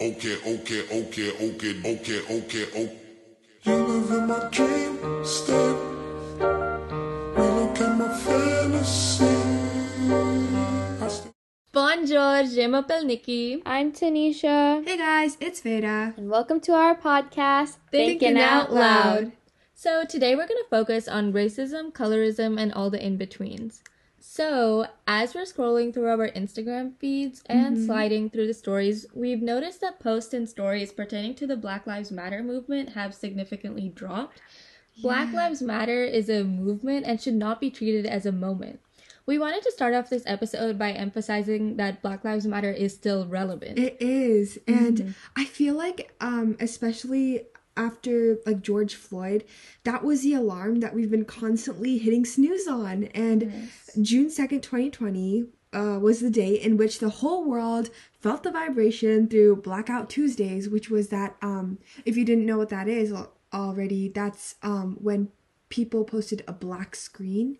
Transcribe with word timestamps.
Okay, 0.00 0.34
okay, 0.34 0.82
okay, 0.90 1.30
okay, 1.30 1.72
okay, 1.84 2.20
okay, 2.26 2.64
okay. 2.74 2.98
You 3.62 3.76
live 3.76 4.10
in 4.10 4.26
my 4.26 4.48
dream 4.50 4.98
state. 5.24 5.78
We 7.36 7.42
look 7.42 7.78
at 7.80 7.96
my 7.98 8.08
fantasy. 8.18 9.24
I 11.00 11.08
still 11.08 11.32
Bonjour, 11.72 12.42
je 12.44 12.66
m'appelle 12.66 13.04
Nikki. 13.04 13.62
I'm 13.64 13.92
Tanisha, 13.92 14.82
Hey 14.84 14.96
guys, 14.96 15.36
it's 15.40 15.60
Veda. 15.60 16.14
and 16.16 16.28
welcome 16.28 16.58
to 16.62 16.72
our 16.72 16.96
podcast, 16.96 17.76
Thinking 17.92 18.38
Out 18.38 18.72
Loud. 18.72 19.32
So, 19.74 20.04
today 20.04 20.34
we're 20.34 20.46
going 20.48 20.62
to 20.62 20.70
focus 20.70 21.06
on 21.06 21.32
racism, 21.32 21.92
colorism, 21.92 22.58
and 22.60 22.72
all 22.72 22.90
the 22.90 23.04
in 23.04 23.16
betweens. 23.18 23.82
So, 24.34 24.86
as 25.06 25.34
we're 25.34 25.42
scrolling 25.42 25.92
through 25.92 26.08
our 26.08 26.30
Instagram 26.30 26.96
feeds 26.98 27.42
and 27.50 27.76
sliding 27.84 28.30
through 28.30 28.46
the 28.46 28.54
stories, 28.54 29.04
we've 29.12 29.42
noticed 29.42 29.82
that 29.82 30.00
posts 30.00 30.32
and 30.32 30.48
stories 30.48 30.90
pertaining 30.90 31.34
to 31.34 31.46
the 31.46 31.54
Black 31.54 31.86
Lives 31.86 32.10
Matter 32.10 32.42
movement 32.42 32.94
have 32.94 33.14
significantly 33.14 33.90
dropped. 33.90 34.40
Black 35.02 35.34
Lives 35.34 35.60
Matter 35.60 36.02
is 36.02 36.30
a 36.30 36.44
movement 36.44 37.04
and 37.04 37.20
should 37.20 37.34
not 37.34 37.60
be 37.60 37.70
treated 37.70 38.06
as 38.06 38.24
a 38.24 38.32
moment. 38.32 38.80
We 39.26 39.38
wanted 39.38 39.64
to 39.64 39.70
start 39.70 39.92
off 39.92 40.08
this 40.08 40.24
episode 40.24 40.78
by 40.78 40.92
emphasizing 40.92 41.76
that 41.76 42.00
Black 42.00 42.24
Lives 42.24 42.46
Matter 42.46 42.72
is 42.72 42.94
still 42.94 43.26
relevant. 43.26 43.78
It 43.78 43.98
is, 44.00 44.58
and 44.66 45.14
I 45.36 45.44
feel 45.44 45.74
like, 45.74 46.14
um, 46.22 46.56
especially 46.58 47.42
after 47.76 48.38
like 48.46 48.62
George 48.62 48.94
Floyd, 48.94 49.44
that 49.84 50.04
was 50.04 50.22
the 50.22 50.34
alarm 50.34 50.80
that 50.80 50.94
we've 50.94 51.10
been 51.10 51.24
constantly 51.24 51.98
hitting 51.98 52.24
snooze 52.24 52.66
on. 52.68 53.04
And 53.14 53.70
June 54.00 54.30
second, 54.30 54.62
twenty 54.62 54.90
twenty. 54.90 55.44
Uh, 55.74 55.98
was 55.98 56.20
the 56.20 56.28
day 56.28 56.52
in 56.54 56.76
which 56.76 56.98
the 56.98 57.08
whole 57.08 57.46
world 57.46 57.88
felt 58.20 58.42
the 58.42 58.50
vibration 58.50 59.26
through 59.26 59.56
Blackout 59.56 60.10
Tuesdays, 60.10 60.68
which 60.68 60.90
was 60.90 61.08
that 61.08 61.34
um, 61.40 61.78
if 62.04 62.14
you 62.14 62.26
didn't 62.26 62.44
know 62.44 62.58
what 62.58 62.68
that 62.68 62.88
is 62.88 63.10
already, 63.54 64.08
that's 64.08 64.56
um, 64.62 64.98
when 65.00 65.28
people 65.70 66.04
posted 66.04 66.44
a 66.46 66.52
black 66.52 66.94
screen 66.94 67.56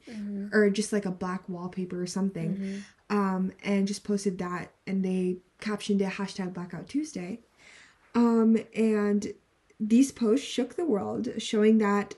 or 0.52 0.69
just 0.69 0.92
like 0.92 1.06
a 1.06 1.10
black 1.10 1.48
wallpaper 1.48 2.02
or 2.02 2.06
something 2.06 2.84
um, 3.08 3.50
and 3.64 3.88
just 3.88 4.04
posted 4.04 4.36
that 4.36 4.70
and 4.86 5.02
they 5.02 5.38
captioned 5.60 6.02
it 6.02 6.10
hashtag 6.10 6.52
blackout 6.52 6.86
tuesday 6.86 7.41
um, 8.14 8.58
and 8.76 9.32
these 9.88 10.12
posts 10.12 10.47
shook 10.47 10.77
the 10.77 10.84
world 10.84 11.28
showing 11.38 11.78
that 11.78 12.14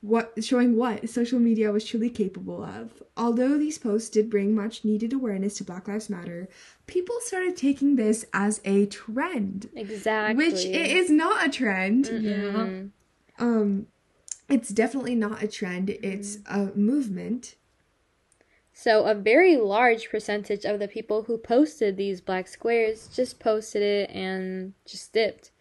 what 0.00 0.32
showing 0.42 0.76
what 0.76 1.08
social 1.08 1.38
media 1.38 1.70
was 1.70 1.84
truly 1.84 2.10
capable 2.10 2.64
of. 2.64 3.02
Although 3.16 3.56
these 3.58 3.78
posts 3.78 4.10
did 4.10 4.30
bring 4.30 4.54
much 4.54 4.84
needed 4.84 5.12
awareness 5.12 5.54
to 5.58 5.64
black 5.64 5.86
lives 5.86 6.10
matter 6.10 6.48
people 6.86 7.16
started 7.20 7.56
taking 7.56 7.96
this 7.96 8.26
as 8.32 8.60
a 8.64 8.86
trend. 8.86 9.70
Exactly. 9.74 10.44
which 10.44 10.64
it 10.64 10.90
is 10.90 11.10
not 11.10 11.46
a 11.46 11.50
trend. 11.50 12.06
Mm. 12.06 12.90
um 13.38 13.86
it's 14.48 14.68
definitely 14.68 15.14
not 15.14 15.42
a 15.42 15.48
trend. 15.48 15.88
It's 15.88 16.38
a 16.46 16.66
movement. 16.74 17.54
So, 18.74 19.04
a 19.04 19.14
very 19.14 19.56
large 19.56 20.10
percentage 20.10 20.64
of 20.64 20.78
the 20.78 20.88
people 20.88 21.22
who 21.22 21.38
posted 21.38 21.96
these 21.96 22.20
black 22.20 22.48
squares 22.48 23.08
just 23.14 23.38
posted 23.38 23.82
it 23.82 24.10
and 24.10 24.74
just 24.84 25.12
dipped. 25.12 25.51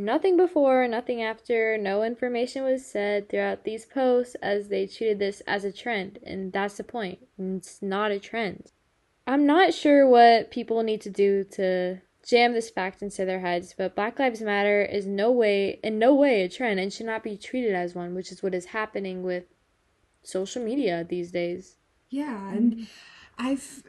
Nothing 0.00 0.36
before, 0.36 0.86
nothing 0.86 1.20
after, 1.22 1.76
no 1.76 2.04
information 2.04 2.62
was 2.62 2.86
said 2.86 3.28
throughout 3.28 3.64
these 3.64 3.84
posts 3.84 4.36
as 4.36 4.68
they 4.68 4.86
treated 4.86 5.18
this 5.18 5.40
as 5.40 5.64
a 5.64 5.72
trend, 5.72 6.20
and 6.22 6.52
that's 6.52 6.76
the 6.76 6.84
point. 6.84 7.18
It's 7.36 7.82
not 7.82 8.12
a 8.12 8.20
trend. 8.20 8.70
I'm 9.26 9.44
not 9.44 9.74
sure 9.74 10.08
what 10.08 10.52
people 10.52 10.84
need 10.84 11.00
to 11.00 11.10
do 11.10 11.42
to 11.52 12.00
jam 12.24 12.52
this 12.52 12.70
fact 12.70 13.02
into 13.02 13.24
their 13.24 13.40
heads, 13.40 13.74
but 13.76 13.96
Black 13.96 14.20
Lives 14.20 14.40
Matter 14.40 14.82
is 14.82 15.04
no 15.04 15.32
way 15.32 15.80
in 15.82 15.98
no 15.98 16.14
way 16.14 16.42
a 16.42 16.48
trend 16.48 16.78
and 16.78 16.92
should 16.92 17.06
not 17.06 17.24
be 17.24 17.36
treated 17.36 17.74
as 17.74 17.96
one, 17.96 18.14
which 18.14 18.30
is 18.30 18.40
what 18.40 18.54
is 18.54 18.66
happening 18.66 19.24
with 19.24 19.46
social 20.22 20.62
media 20.62 21.04
these 21.08 21.32
days. 21.32 21.74
Yeah, 22.08 22.52
and 22.52 22.86
I've 23.36 23.82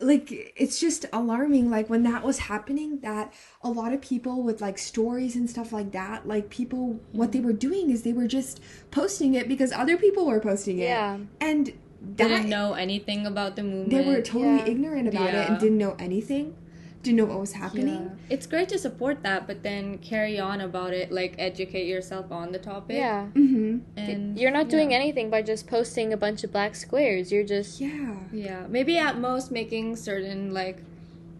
like 0.00 0.52
it's 0.56 0.80
just 0.80 1.04
alarming 1.12 1.70
like 1.70 1.90
when 1.90 2.02
that 2.04 2.22
was 2.24 2.38
happening 2.38 3.00
that 3.00 3.32
a 3.62 3.68
lot 3.70 3.92
of 3.92 4.00
people 4.00 4.42
with 4.42 4.60
like 4.60 4.78
stories 4.78 5.36
and 5.36 5.48
stuff 5.48 5.72
like 5.72 5.92
that 5.92 6.26
like 6.26 6.48
people 6.50 6.98
what 7.12 7.32
they 7.32 7.40
were 7.40 7.52
doing 7.52 7.90
is 7.90 8.02
they 8.02 8.12
were 8.14 8.26
just 8.26 8.60
posting 8.90 9.34
it 9.34 9.46
because 9.46 9.72
other 9.72 9.96
people 9.98 10.26
were 10.26 10.40
posting 10.40 10.78
it 10.78 10.84
Yeah. 10.84 11.18
and 11.40 11.72
that 12.16 12.28
didn't 12.28 12.48
know 12.48 12.72
anything 12.72 13.26
about 13.26 13.56
the 13.56 13.62
movement. 13.62 13.90
they 13.90 14.04
were 14.06 14.22
totally 14.22 14.56
Yeah. 14.56 14.66
ignorant 14.66 15.08
about 15.08 15.34
it 15.34 15.48
and 15.50 15.58
didn't 15.60 15.76
know 15.78 15.96
anything 15.98 16.54
didn't 17.02 17.16
know 17.16 17.24
what 17.24 17.40
was 17.40 17.52
happening 17.52 18.10
Yeah. 18.10 18.34
It's 18.34 18.46
great 18.46 18.68
to 18.68 18.78
support 18.78 19.22
that, 19.22 19.46
but 19.46 19.62
then 19.62 19.98
carry 19.98 20.38
on 20.38 20.60
about 20.60 20.92
it, 20.92 21.10
like 21.10 21.34
educate 21.38 21.86
yourself 21.86 22.30
on 22.30 22.52
the 22.52 22.58
topic. 22.58 22.96
Yeah. 22.96 23.26
mm-hmm 23.34 23.78
And 23.96 24.38
You're 24.38 24.50
not 24.50 24.68
doing 24.68 24.90
yeah. 24.90 24.98
anything 24.98 25.30
by 25.30 25.42
just 25.42 25.66
posting 25.66 26.12
a 26.12 26.16
bunch 26.16 26.44
of 26.44 26.52
black 26.52 26.74
squares. 26.74 27.32
You're 27.32 27.44
just 27.44 27.80
yeah 27.80 28.16
Yeah, 28.32 28.66
maybe 28.68 28.98
at 28.98 29.18
most 29.18 29.50
making 29.50 29.96
certain 29.96 30.52
like 30.52 30.82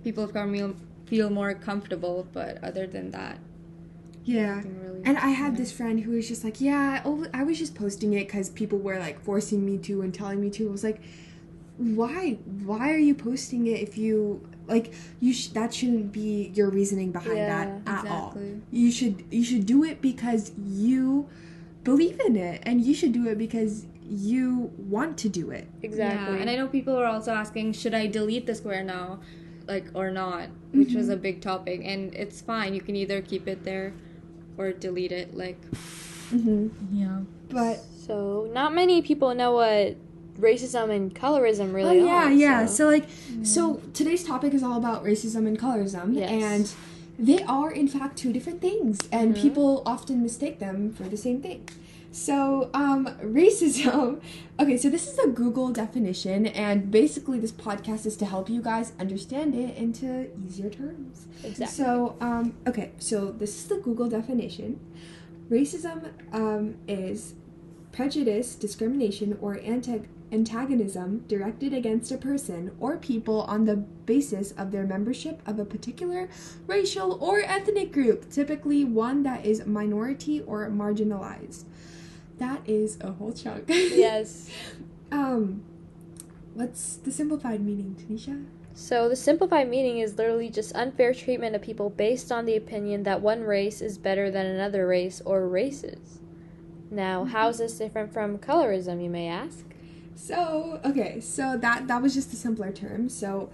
people 0.03 0.25
of 0.25 0.32
color 0.32 0.50
feel, 0.53 0.75
feel 1.06 1.31
more 1.31 1.53
comfortable, 1.54 2.26
but 2.32 2.62
other 2.65 2.87
than 2.87 3.10
that, 3.10 3.38
yeah 4.25 4.62
really. 4.65 5.03
And 5.04 5.19
I 5.19 5.31
had 5.31 5.56
this 5.56 5.72
friend 5.72 6.00
who 6.00 6.12
was 6.12 6.28
just 6.28 6.44
like, 6.44 6.60
yeah, 6.60 7.03
oh, 7.04 7.26
I 7.32 7.43
was 7.44 7.59
just 7.59 7.75
posting 7.75 8.12
it 8.15 8.26
because 8.26 8.50
people 8.50 8.78
were 8.78 8.99
like 8.99 9.20
forcing 9.22 9.65
me 9.65 9.78
to 9.78 10.03
and 10.03 10.12
telling 10.15 10.41
me 10.41 10.50
to. 10.50 10.69
I 10.69 10.70
was 10.70 10.84
like, 10.84 11.00
why? 11.76 12.38
Why 12.65 12.93
are 12.93 12.99
you 12.99 13.15
posting 13.15 13.66
it 13.66 13.81
if 13.81 13.97
you 13.97 14.47
like 14.70 14.94
you? 15.20 15.32
Sh- 15.34 15.48
that 15.48 15.75
shouldn't 15.75 16.12
be 16.12 16.53
your 16.54 16.70
reasoning 16.70 17.10
behind 17.12 17.36
Yeah, 17.38 17.81
that 17.84 18.04
at 18.06 18.10
all. 18.10 18.38
You 18.70 18.91
should 18.91 19.25
you 19.31 19.44
should 19.44 19.66
do 19.66 19.84
it 19.84 20.00
because 20.00 20.53
you 20.56 21.28
believe 21.84 22.20
in 22.26 22.36
it, 22.36 22.62
and 22.64 22.81
you 22.81 22.94
should 22.94 23.12
do 23.12 23.26
it 23.28 23.36
because 23.38 23.86
you 24.03 24.72
want 24.78 25.16
to 25.19 25.28
do 25.28 25.50
it. 25.50 25.69
exactly. 25.82 26.34
Yeah, 26.36 26.41
and 26.42 26.50
I 26.50 26.56
know 26.56 26.66
people 26.69 26.97
are 26.97 27.06
also 27.06 27.32
asking, 27.32 27.72
should 27.75 27.94
I 27.94 28.06
delete 28.08 28.47
the 28.47 28.54
square 28.54 28.82
now, 28.82 29.20
like 29.69 29.86
or 29.94 30.10
not, 30.10 30.48
which 30.72 30.94
was 30.94 31.08
a 31.08 31.12
Mm-hmm. 31.14 31.22
big 31.22 31.41
topic, 31.41 31.81
and 31.84 32.12
it's 32.14 32.41
fine. 32.41 32.75
You 32.75 32.81
can 32.81 32.97
either 32.97 33.20
keep 33.22 33.47
it 33.47 33.62
there, 33.64 33.92
or 34.58 34.72
delete 34.72 35.12
it. 35.12 35.37
Like, 35.37 35.60
Mm-hmm. 36.34 36.69
yeah, 36.92 37.20
But 37.50 37.82
so 38.06 38.48
not 38.52 38.75
many 38.75 39.02
people 39.02 39.34
know 39.34 39.52
what 39.52 39.97
racism 40.41 40.91
and 40.91 41.15
colorism 41.15 41.73
really 41.75 42.01
oh 42.01 42.06
yeah, 42.06 42.25
are. 42.27 42.31
yeah. 42.33 42.67
so- 42.67 42.75
So 42.75 42.87
like, 42.89 43.06
so 43.43 43.81
today's 43.95 44.25
topic 44.25 44.55
is 44.55 44.62
all 44.62 44.77
about 44.78 45.05
racism 45.05 45.47
and 45.47 45.59
colorism, 45.59 46.15
Yes. 46.17 46.31
and 46.31 47.27
they 47.28 47.43
are 47.45 47.71
in 47.71 47.87
fact 47.89 48.17
two 48.17 48.33
different 48.33 48.61
things, 48.61 48.99
and 49.12 49.37
people 49.37 49.83
often 49.84 50.23
mistake 50.23 50.59
them 50.59 50.93
for 50.93 51.05
the 51.05 51.17
same 51.17 51.41
thing. 51.43 51.69
So, 52.12 52.71
um, 52.75 53.06
racism. 53.23 54.21
Okay, 54.59 54.77
so 54.77 54.91
this 54.91 55.06
is 55.06 55.17
a 55.19 55.29
Google 55.29 55.71
definition, 55.71 56.47
and 56.47 56.91
basically, 56.91 57.39
this 57.39 57.53
podcast 57.53 58.05
is 58.05 58.17
to 58.17 58.25
help 58.27 58.49
you 58.50 58.61
guys 58.61 58.93
understand 58.99 59.55
it 59.55 59.77
into 59.77 60.29
easier 60.45 60.71
terms. 60.71 61.27
Exactly. 61.45 61.67
So, 61.84 62.17
um, 62.21 62.55
okay, 62.67 62.91
so 62.99 63.31
this 63.31 63.55
is 63.55 63.65
the 63.67 63.77
Google 63.77 64.09
definition. 64.09 64.81
Racism 65.50 66.11
um, 66.33 66.75
is 66.89 67.34
prejudice, 67.93 68.55
discrimination, 68.56 69.39
or 69.41 69.61
anti- 69.65 70.03
antagonism 70.33 71.25
directed 71.29 71.73
against 71.73 72.13
a 72.13 72.17
person 72.17 72.71
or 72.79 72.97
people 72.97 73.43
on 73.43 73.65
the 73.65 73.77
basis 73.77 74.53
of 74.53 74.71
their 74.71 74.85
membership 74.85 75.41
of 75.47 75.59
a 75.59 75.65
particular 75.65 76.29
racial 76.67 77.19
or 77.21 77.41
ethnic 77.41 77.93
group, 77.93 78.31
typically 78.31 78.85
one 78.85 79.23
that 79.23 79.45
is 79.45 79.67
minority 79.67 80.41
or 80.43 80.69
marginalized. 80.69 81.65
That 82.39 82.63
is 82.67 82.99
a 83.01 83.13
whole 83.13 83.33
chunk. 83.33 83.65
yes. 83.69 84.51
um, 85.13 85.63
what's 86.55 86.97
the 86.97 87.12
simplified 87.12 87.61
meaning, 87.61 87.97
Tanisha? 88.01 88.47
So 88.73 89.09
the 89.09 89.17
simplified 89.17 89.69
meaning 89.69 89.99
is 89.99 90.17
literally 90.17 90.49
just 90.49 90.75
unfair 90.75 91.12
treatment 91.12 91.55
of 91.55 91.62
people 91.62 91.91
based 91.91 92.33
on 92.33 92.47
the 92.47 92.57
opinion 92.57 93.03
that 93.03 93.21
one 93.21 93.43
race 93.43 93.83
is 93.83 93.99
better 93.99 94.31
than 94.31 94.47
another 94.47 94.87
race 94.87 95.21
or 95.25 95.47
races. 95.47 96.21
Now, 96.91 97.25
how 97.25 97.49
is 97.49 97.59
this 97.59 97.79
different 97.79 98.12
from 98.12 98.38
colorism, 98.38 99.03
you 99.03 99.11
may 99.11 99.29
ask? 99.29 99.69
So 100.15 100.81
okay, 100.85 101.21
so 101.21 101.57
that 101.57 101.89
that 101.89 102.03
was 102.03 102.15
just 102.15 102.33
a 102.33 102.37
simpler 102.37 102.73
term. 102.73 103.09
So 103.09 103.51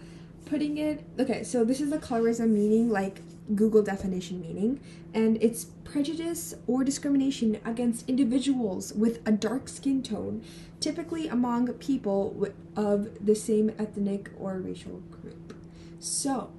putting 0.47 0.79
it 0.79 1.05
okay, 1.19 1.43
so 1.43 1.65
this 1.65 1.81
is 1.81 1.91
the 1.91 1.99
colorism 1.99 2.51
meaning, 2.51 2.89
like 2.91 3.21
Google 3.55 3.83
definition 3.83 4.41
meaning, 4.41 4.81
and 5.15 5.41
it's 5.43 5.67
prejudice 5.85 6.55
or 6.67 6.83
discrimination 6.83 7.59
against 7.65 8.09
individuals 8.09 8.93
with 8.93 9.21
a 9.27 9.33
dark 9.33 9.69
skin 9.69 10.03
tone, 10.03 10.43
typically 10.81 11.29
among 11.29 11.73
people 11.75 12.49
of 12.75 13.25
the 13.25 13.35
same 13.35 13.71
ethnic 13.79 14.31
or 14.39 14.59
racial 14.59 15.03
group. 15.11 15.55
So 16.01 16.51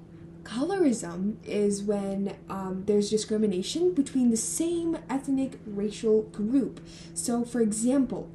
colorism 0.48 1.36
is 1.44 1.82
when 1.82 2.34
um, 2.48 2.84
there's 2.86 3.10
discrimination 3.10 3.92
between 3.92 4.30
the 4.30 4.36
same 4.36 4.96
ethnic 5.10 5.58
racial 5.66 6.22
group. 6.22 6.80
So, 7.12 7.44
for 7.44 7.60
example, 7.60 8.30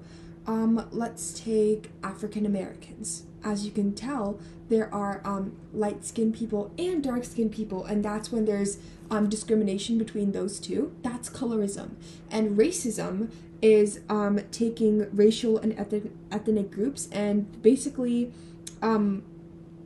um, 0.47 0.87
let's 0.91 1.39
take 1.39 1.91
African 2.03 2.45
Americans. 2.45 3.23
as 3.45 3.65
you 3.65 3.71
can 3.71 3.93
tell, 3.93 4.39
there 4.69 4.93
are 4.93 5.21
um, 5.25 5.55
light 5.73 6.05
skinned 6.05 6.33
people 6.33 6.71
and 6.77 7.03
dark 7.03 7.25
skinned 7.25 7.51
people, 7.51 7.83
and 7.83 8.03
that's 8.03 8.31
when 8.31 8.45
there's 8.45 8.77
um, 9.11 9.29
discrimination 9.29 9.97
between 9.97 10.31
those 10.31 10.59
two. 10.59 10.95
That's 11.03 11.29
colorism. 11.29 11.91
And 12.31 12.57
racism 12.57 13.29
is 13.61 14.01
um, 14.09 14.41
taking 14.51 15.07
racial 15.15 15.57
and 15.57 15.77
ethnic, 15.79 16.11
ethnic 16.31 16.71
groups 16.71 17.07
and 17.11 17.61
basically 17.61 18.33
um, 18.81 19.23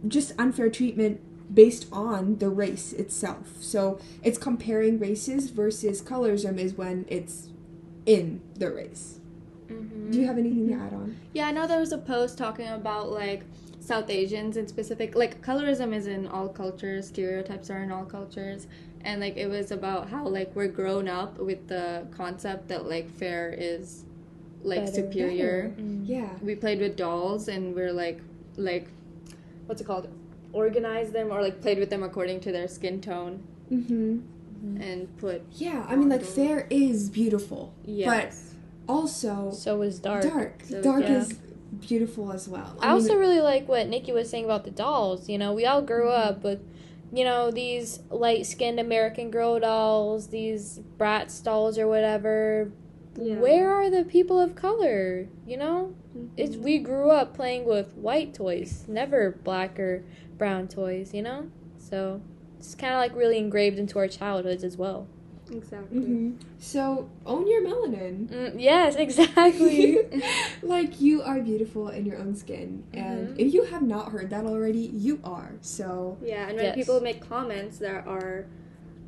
just 0.07 0.33
unfair 0.39 0.69
treatment 0.69 1.21
based 1.53 1.87
on 1.91 2.37
the 2.37 2.49
race 2.49 2.91
itself. 2.93 3.53
So 3.59 3.99
it's 4.23 4.37
comparing 4.37 4.99
races 4.99 5.49
versus 5.49 6.01
colorism 6.01 6.57
is 6.57 6.73
when 6.73 7.05
it's 7.07 7.49
in 8.05 8.41
the 8.55 8.71
race. 8.71 9.16
Do 9.67 10.19
you 10.19 10.25
have 10.27 10.37
anything 10.37 10.67
to 10.69 10.73
add 10.75 10.93
on? 10.93 11.17
Yeah, 11.33 11.47
I 11.47 11.51
know 11.51 11.67
there 11.67 11.79
was 11.79 11.91
a 11.91 11.97
post 11.97 12.37
talking 12.37 12.67
about 12.67 13.09
like 13.11 13.43
South 13.79 14.09
Asians 14.09 14.57
in 14.57 14.67
specific. 14.67 15.15
Like 15.15 15.41
colorism 15.41 15.93
is 15.93 16.07
in 16.07 16.27
all 16.27 16.47
cultures, 16.49 17.07
stereotypes 17.07 17.69
are 17.69 17.81
in 17.83 17.91
all 17.91 18.05
cultures, 18.05 18.67
and 19.01 19.19
like 19.21 19.37
it 19.37 19.47
was 19.47 19.71
about 19.71 20.09
how 20.09 20.27
like 20.27 20.55
we're 20.55 20.67
grown 20.67 21.07
up 21.07 21.37
with 21.39 21.67
the 21.67 22.07
concept 22.15 22.67
that 22.69 22.87
like 22.87 23.09
fair 23.09 23.53
is 23.57 24.03
like 24.63 24.81
Better. 24.85 24.91
superior. 24.93 25.73
Yeah. 26.03 26.29
We 26.41 26.55
played 26.55 26.79
with 26.79 26.95
dolls 26.95 27.47
and 27.47 27.75
we're 27.75 27.93
like 27.93 28.19
like 28.55 28.87
what's 29.67 29.81
it 29.81 29.85
called? 29.85 30.07
Organize 30.53 31.11
them 31.11 31.31
or 31.31 31.41
like 31.41 31.61
played 31.61 31.77
with 31.77 31.89
them 31.89 32.03
according 32.03 32.39
to 32.41 32.51
their 32.51 32.67
skin 32.67 33.01
tone 33.01 33.43
Mm-hmm. 33.71 34.81
and 34.81 35.17
put 35.17 35.43
Yeah, 35.51 35.85
I 35.89 35.97
mean, 35.97 36.07
like, 36.07 36.23
fair 36.23 36.67
is 36.69 37.09
beautiful, 37.09 37.73
yes. 37.85 38.07
but 38.53 38.56
also 38.87 39.51
So 39.51 39.81
is 39.81 39.99
dark. 39.99 40.23
dark. 40.23 40.63
So, 40.67 40.81
dark 40.81 41.03
yeah. 41.03 41.17
is 41.17 41.33
beautiful 41.79 42.31
as 42.31 42.47
well. 42.47 42.77
I 42.81 42.89
also 42.89 43.15
really 43.15 43.41
like 43.41 43.67
what 43.67 43.87
Nikki 43.87 44.11
was 44.11 44.29
saying 44.29 44.45
about 44.45 44.63
the 44.63 44.71
dolls. 44.71 45.29
You 45.29 45.37
know, 45.37 45.53
we 45.53 45.65
all 45.65 45.81
grew 45.81 46.09
up 46.09 46.43
with, 46.43 46.59
you 47.11 47.23
know, 47.23 47.51
these 47.51 47.99
light 48.09 48.45
skinned 48.45 48.79
American 48.79 49.31
Girl 49.31 49.59
dolls, 49.59 50.27
these 50.27 50.79
Bratz 50.97 51.43
dolls 51.43 51.77
or 51.77 51.87
whatever. 51.87 52.71
Yeah. 53.19 53.35
Where 53.35 53.71
are 53.71 53.89
the 53.89 54.03
people 54.03 54.39
of 54.39 54.55
color? 54.55 55.27
You 55.45 55.57
know? 55.57 55.95
It's 56.35 56.55
Mm-hmm. 56.55 56.63
we 56.63 56.77
grew 56.79 57.09
up 57.11 57.35
playing 57.35 57.65
with 57.65 57.93
white 57.95 58.33
toys, 58.33 58.85
never 58.87 59.31
black 59.43 59.79
or 59.79 60.03
brown 60.37 60.67
toys, 60.67 61.13
you 61.13 61.21
know? 61.21 61.49
So 61.77 62.21
it's 62.59 62.75
kind 62.75 62.93
of 62.93 62.99
like 62.99 63.15
really 63.15 63.37
engraved 63.37 63.77
into 63.79 63.99
our 63.99 64.07
childhoods 64.07 64.63
as 64.63 64.77
well. 64.77 65.07
Exactly. 65.51 65.99
hmm 65.99 66.31
So 66.59 67.09
own 67.25 67.47
your 67.47 67.63
melanin. 67.63 68.27
Mm, 68.27 68.55
yes, 68.59 68.95
exactly. 68.95 69.97
like 70.61 70.99
you 70.99 71.21
are 71.21 71.39
beautiful 71.39 71.89
in 71.89 72.05
your 72.05 72.17
own 72.17 72.35
skin, 72.35 72.83
and 72.93 73.29
Mm-hmm. 73.29 73.39
if 73.39 73.53
you 73.53 73.63
have 73.65 73.81
not 73.83 74.11
heard 74.11 74.29
that 74.31 74.45
already, 74.45 74.89
you 74.93 75.19
are. 75.23 75.53
So 75.61 76.17
Yeah, 76.21 76.47
and 76.47 76.55
when 76.57 76.65
Yes. 76.65 76.75
people 76.75 76.99
make 77.01 77.21
comments 77.27 77.77
that 77.79 78.05
are 78.07 78.45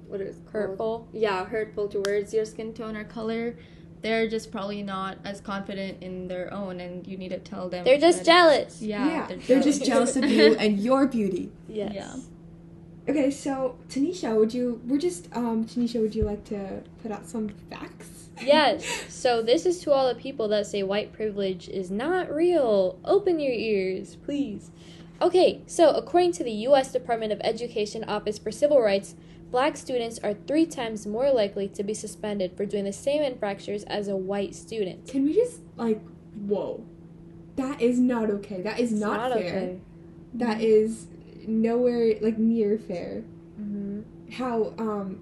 what 0.08 0.22
is 0.22 0.38
it 0.38 0.46
called? 0.46 0.54
Hurtful. 0.54 1.08
Yeah, 1.14 1.46
hurtful 1.46 1.88
towards 1.88 2.34
your 2.34 2.46
skin 2.46 2.74
tone 2.74 2.96
or 2.98 3.04
color, 3.04 3.56
they're 4.02 4.28
just 4.28 4.52
probably 4.52 4.82
not 4.82 5.18
as 5.24 5.40
confident 5.42 6.02
in 6.02 6.28
their 6.28 6.52
own, 6.54 6.80
and 6.80 7.06
you 7.06 7.16
need 7.18 7.30
to 7.30 7.38
tell 7.40 7.70
them. 7.70 7.84
They're 7.86 8.00
just 8.00 8.26
jealous. 8.26 8.82
Yeah, 8.82 9.28
they're, 9.48 9.62
just 9.62 9.84
jealous 9.86 10.16
of 10.16 10.26
you 10.26 10.56
and 10.60 10.80
your 10.80 11.06
beauty. 11.06 11.52
Yes. 11.68 11.94
Yeah. 11.94 12.16
Okay, 13.10 13.32
so 13.32 13.76
Tanisha, 13.90 14.36
would 14.36 14.54
you? 14.54 14.80
We're 14.86 15.00
just 15.00 15.28
um, 15.36 15.66
Tanisha, 15.66 16.00
would 16.00 16.14
you 16.14 16.24
like 16.24 16.44
to 16.46 16.84
put 17.02 17.12
out 17.12 17.26
some 17.28 17.50
facts? 17.70 18.30
Yes. 18.42 18.86
So 19.10 19.42
this 19.42 19.66
is 19.66 19.82
to 19.82 19.92
all 19.92 20.08
the 20.08 20.16
people 20.20 20.48
that 20.50 20.66
say 20.68 20.82
white 20.84 21.12
privilege 21.12 21.68
is 21.68 21.92
not 21.92 22.32
real. 22.34 22.98
Open 23.04 23.40
your 23.40 23.52
ears, 23.52 24.16
please. 24.16 24.72
Okay, 25.22 25.62
so 25.66 25.90
according 25.90 26.32
to 26.34 26.44
the 26.46 26.52
US 26.70 26.94
Department 26.94 27.34
of 27.34 27.42
Education 27.44 28.06
Office 28.06 28.38
for 28.38 28.50
Civil 28.52 28.80
Rights, 28.80 29.16
black 29.52 29.76
students 29.76 30.20
are 30.20 30.34
3 30.34 30.66
times 30.68 31.06
more 31.06 31.32
likely 31.32 31.68
to 31.68 31.84
be 31.84 31.94
suspended 31.94 32.56
for 32.56 32.66
doing 32.66 32.86
the 32.86 32.94
same 32.94 33.22
infractions 33.24 33.84
as 33.86 34.08
a 34.08 34.16
white 34.16 34.56
student. 34.56 35.06
Can 35.08 35.26
we 35.26 35.34
just 35.34 35.60
like, 35.76 36.00
whoa, 36.34 36.86
that 37.58 37.82
is 37.82 38.00
not 38.00 38.30
okay. 38.30 38.62
That 38.62 38.80
is 38.80 38.94
It's 38.94 39.02
not, 39.02 39.34
fair. 39.34 39.40
okay. 39.42 39.80
That 40.36 40.62
is 40.62 41.08
nowhere 41.48 42.16
like 42.22 42.38
near 42.38 42.78
fair. 42.78 43.22
hmm 43.58 44.02
How 44.34 44.74
um, 44.78 45.20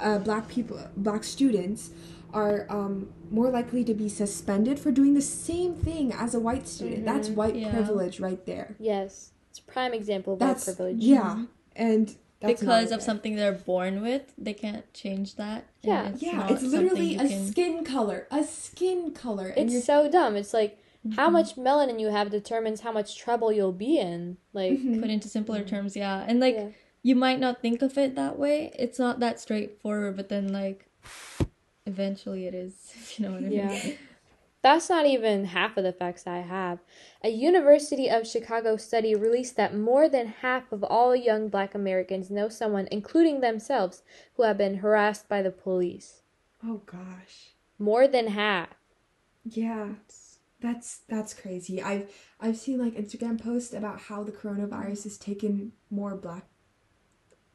uh, 0.00 0.18
black 0.18 0.48
people, 0.48 0.78
black 0.96 1.24
students 1.24 1.90
are 2.32 2.66
um 2.70 3.12
more 3.30 3.50
likely 3.50 3.84
to 3.84 3.92
be 3.94 4.08
suspended 4.08 4.78
for 4.78 4.90
doing 4.90 5.14
the 5.14 5.20
same 5.22 5.74
thing 5.74 6.12
as 6.12 6.34
a 6.34 6.40
white 6.40 6.66
student. 6.66 7.04
That's 7.04 7.28
white 7.28 7.56
Yeah. 7.56 7.70
privilege 7.72 8.20
right 8.20 8.44
there. 8.46 8.74
Yes. 8.78 9.32
It's 9.50 9.58
a 9.58 9.62
prime 9.62 9.92
example 9.92 10.32
of 10.34 10.38
That's 10.38 10.66
white 10.66 10.76
privilege. 10.76 11.02
yeah, 11.02 11.44
and 11.76 12.16
that's 12.40 12.60
because 12.60 12.86
of 12.90 12.96
okay. 12.98 13.04
something 13.04 13.36
they're 13.36 13.52
born 13.52 14.00
with, 14.02 14.32
they 14.38 14.54
can't 14.54 14.90
change 14.94 15.36
that. 15.36 15.66
Yeah. 15.82 16.08
it's 16.08 16.22
Yeah, 16.22 16.48
it's 16.50 16.62
literally 16.62 17.16
a 17.16 17.28
can- 17.28 17.46
skin 17.52 17.84
color, 17.84 18.26
a 18.30 18.42
skin 18.44 19.12
color, 19.12 19.48
and 19.48 19.66
It's 19.66 19.72
you're 19.74 19.82
so 19.82 20.10
dumb. 20.10 20.34
It's 20.36 20.54
like 20.54 20.78
how 21.16 21.24
Mm-hmm. 21.26 21.32
much 21.32 21.56
melanin 21.56 22.00
you 22.00 22.08
have 22.08 22.30
determines 22.30 22.80
how 22.82 22.92
much 22.92 23.16
trouble 23.18 23.50
you'll 23.52 23.72
be 23.72 23.98
in. 23.98 24.36
Like 24.52 24.72
Mhm. 24.78 25.00
put 25.00 25.10
into 25.10 25.28
simpler 25.28 25.62
terms, 25.64 25.96
yeah, 25.96 26.24
and 26.26 26.38
like 26.40 26.54
Yeah. 26.54 26.68
you 27.02 27.16
might 27.16 27.40
not 27.40 27.60
think 27.60 27.82
of 27.82 27.98
it 27.98 28.14
that 28.14 28.38
way. 28.38 28.72
It's 28.78 28.98
not 28.98 29.18
that 29.20 29.40
straightforward, 29.40 30.16
but 30.16 30.28
then 30.28 30.52
like 30.52 30.86
eventually 31.86 32.46
it 32.46 32.54
is. 32.54 32.92
If 32.94 33.18
you 33.18 33.26
know 33.26 33.32
what 33.32 33.38
I 33.44 33.48
mean? 33.48 33.52
Yeah. 33.52 33.78
That's 34.62 34.88
not 34.88 35.06
even 35.06 35.46
half 35.46 35.76
of 35.76 35.82
the 35.82 35.92
facts 35.92 36.24
I 36.24 36.38
have. 36.38 36.78
A 37.24 37.30
University 37.30 38.08
of 38.08 38.28
Chicago 38.28 38.76
study 38.76 39.12
released 39.12 39.56
that 39.56 39.76
more 39.76 40.08
than 40.08 40.28
half 40.28 40.70
of 40.70 40.84
all 40.84 41.16
young 41.16 41.48
black 41.48 41.74
Americans 41.74 42.30
know 42.30 42.48
someone, 42.48 42.86
including 42.92 43.40
themselves, 43.40 44.04
who 44.36 44.44
have 44.44 44.56
been 44.56 44.76
harassed 44.76 45.28
by 45.28 45.42
the 45.42 45.50
police. 45.50 46.22
oh 46.64 46.80
gosh, 46.86 47.54
More 47.76 48.06
than 48.06 48.28
half. 48.28 48.68
yeah, 49.44 49.94
that's 50.62 51.00
that's 51.08 51.34
crazy. 51.34 51.82
I've 51.82 52.10
I've 52.40 52.56
seen 52.56 52.78
like 52.78 52.94
Instagram 52.94 53.42
posts 53.42 53.74
about 53.74 54.00
how 54.00 54.22
the 54.22 54.32
coronavirus 54.32 55.02
has 55.04 55.18
taken 55.18 55.72
more 55.90 56.16
black 56.16 56.46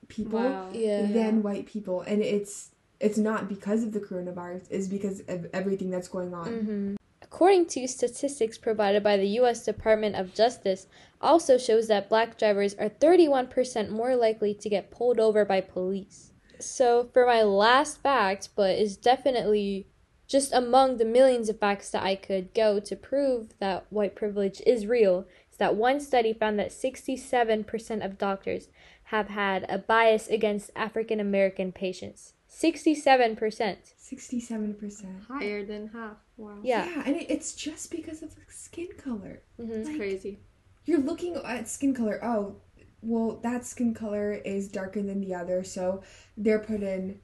people 0.07 0.39
Wow. 0.39 0.69
Yeah. 0.73 1.11
than 1.11 1.43
white 1.43 1.65
people, 1.65 2.01
and 2.01 2.21
it's 2.21 2.71
it's 2.99 3.17
not 3.17 3.47
because 3.47 3.83
of 3.83 3.93
the 3.93 3.99
coronavirus. 3.99 4.67
It's 4.69 4.87
because 4.87 5.21
of 5.27 5.47
everything 5.53 5.89
that's 5.89 6.07
going 6.07 6.33
on. 6.33 6.47
hmm 6.47 6.95
According 7.21 7.65
to 7.67 7.87
statistics 7.87 8.57
provided 8.57 9.03
by 9.03 9.17
the 9.17 9.27
U.S. 9.41 9.65
Department 9.65 10.15
of 10.15 10.33
Justice, 10.33 10.87
also 11.19 11.57
shows 11.57 11.87
that 11.87 12.07
black 12.09 12.37
drivers 12.37 12.73
are 12.75 12.89
31% 12.89 13.89
more 13.89 14.15
likely 14.15 14.53
to 14.53 14.69
get 14.69 14.91
pulled 14.91 15.19
over 15.19 15.43
by 15.43 15.59
police. 15.59 16.31
So, 16.59 17.09
for 17.13 17.25
my 17.25 17.43
last 17.43 18.01
fact, 18.01 18.49
but 18.55 18.77
is 18.79 18.95
definitely 18.95 19.87
just 20.27 20.51
among 20.53 20.97
the 20.97 21.05
millions 21.05 21.49
of 21.49 21.59
facts 21.59 21.89
that 21.91 22.03
I 22.03 22.15
could 22.15 22.53
go 22.53 22.79
to 22.79 22.95
prove 22.95 23.53
that 23.59 23.85
white 23.89 24.15
privilege 24.15 24.61
is 24.65 24.85
real, 24.85 25.25
is 25.51 25.57
that 25.57 25.75
one 25.75 25.99
study 25.99 26.33
found 26.33 26.59
that 26.59 26.69
67% 26.71 28.05
of 28.05 28.17
doctors 28.17 28.67
have 29.05 29.29
had 29.29 29.65
a 29.69 29.77
bias 29.77 30.27
against 30.27 30.69
African 30.75 31.19
American 31.19 31.71
patients. 31.71 32.33
67%. 32.49 33.77
Sixty-seven 33.97 34.73
percent. 34.75 35.23
Higher 35.27 35.65
than 35.65 35.87
half. 35.89 36.17
Wow. 36.37 36.59
Yeah. 36.63 36.85
Yeah, 36.85 37.03
and 37.05 37.15
it, 37.17 37.29
it's 37.29 37.53
just 37.53 37.91
because 37.91 38.21
of 38.21 38.33
the 38.35 38.41
skin 38.49 38.87
color. 38.97 39.41
hmm 39.57 39.71
It's 39.71 39.89
Like, 39.89 39.97
crazy. 39.97 40.39
you're 40.85 40.99
looking 40.99 41.35
at 41.35 41.67
skin 41.67 41.93
color. 41.93 42.19
Oh, 42.23 42.55
well, 43.01 43.37
that 43.43 43.65
skin 43.65 43.93
color 43.93 44.33
is 44.33 44.67
darker 44.69 45.01
than 45.01 45.19
the 45.21 45.35
other, 45.35 45.63
so 45.63 46.01
they're 46.35 46.59
put 46.59 46.81
in 46.83 47.19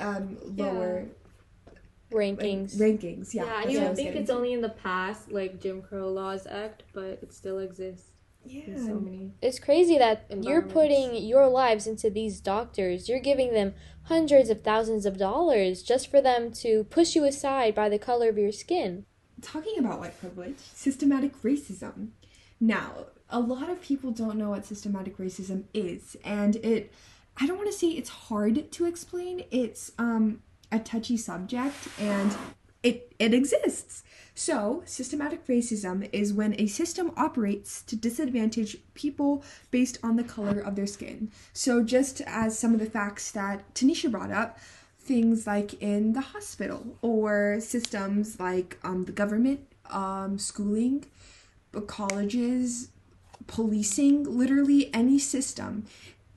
um 0.00 0.36
lower 0.44 1.02
like, 1.02 1.17
Rankings. 2.10 2.76
rankings. 2.76 3.34
Yeah, 3.34 3.44
Yeah, 3.44 3.62
and 3.62 3.72
you 3.72 3.78
I 3.78 3.82
would 3.82 3.90
was 3.90 3.98
think 3.98 4.16
it's 4.16 4.30
to. 4.30 4.36
only 4.36 4.52
in 4.52 4.60
the 4.60 4.68
past, 4.70 5.30
like 5.30 5.60
Jim 5.60 5.82
Crow 5.82 6.10
laws 6.10 6.46
act, 6.46 6.84
but 6.92 7.04
it 7.22 7.32
still 7.32 7.58
exists 7.58 8.10
in 8.46 8.86
so 8.86 8.94
many. 8.94 9.32
It's 9.42 9.58
crazy 9.58 9.98
that 9.98 10.24
you're 10.42 10.62
putting 10.62 11.14
your 11.16 11.48
lives 11.48 11.86
into 11.86 12.08
these 12.10 12.40
doctors. 12.40 13.08
You're 13.08 13.20
giving 13.20 13.52
them 13.52 13.74
hundreds 14.04 14.48
of 14.48 14.62
thousands 14.62 15.04
of 15.04 15.18
dollars 15.18 15.82
just 15.82 16.10
for 16.10 16.20
them 16.20 16.50
to 16.52 16.84
push 16.84 17.14
you 17.14 17.24
aside 17.24 17.74
by 17.74 17.88
the 17.88 17.98
color 17.98 18.30
of 18.30 18.38
your 18.38 18.52
skin. 18.52 19.04
Talking 19.42 19.78
about 19.78 20.00
white 20.00 20.18
privilege, 20.18 20.58
systematic 20.58 21.42
racism. 21.42 22.08
Now, 22.60 23.06
a 23.30 23.38
lot 23.40 23.68
of 23.68 23.80
people 23.82 24.10
don't 24.10 24.36
know 24.36 24.50
what 24.50 24.64
systematic 24.64 25.18
racism 25.18 25.64
is, 25.74 26.16
and 26.24 26.56
it 26.56 26.92
I 27.40 27.46
don't 27.46 27.56
want 27.56 27.70
to 27.70 27.76
say 27.78 27.88
it's 27.88 28.08
hard 28.08 28.72
to 28.72 28.86
explain. 28.86 29.44
It's 29.50 29.92
um 29.98 30.42
a 30.70 30.78
touchy 30.78 31.16
subject 31.16 31.76
and 31.98 32.36
it 32.82 33.12
it 33.18 33.34
exists. 33.34 34.02
So, 34.34 34.82
systematic 34.84 35.46
racism 35.48 36.08
is 36.12 36.32
when 36.32 36.54
a 36.60 36.68
system 36.68 37.10
operates 37.16 37.82
to 37.82 37.96
disadvantage 37.96 38.76
people 38.94 39.42
based 39.72 39.98
on 40.00 40.14
the 40.14 40.22
color 40.22 40.60
of 40.60 40.76
their 40.76 40.86
skin. 40.86 41.32
So, 41.52 41.82
just 41.82 42.20
as 42.20 42.56
some 42.56 42.72
of 42.72 42.78
the 42.78 42.86
facts 42.86 43.32
that 43.32 43.74
Tanisha 43.74 44.10
brought 44.12 44.30
up, 44.30 44.58
things 45.00 45.44
like 45.44 45.82
in 45.82 46.12
the 46.12 46.20
hospital 46.20 46.96
or 47.02 47.58
systems 47.58 48.38
like 48.38 48.78
um, 48.84 49.06
the 49.06 49.12
government, 49.12 49.60
um, 49.90 50.38
schooling, 50.38 51.04
colleges 51.86 52.90
policing 53.46 54.24
literally 54.24 54.92
any 54.94 55.18
system. 55.18 55.86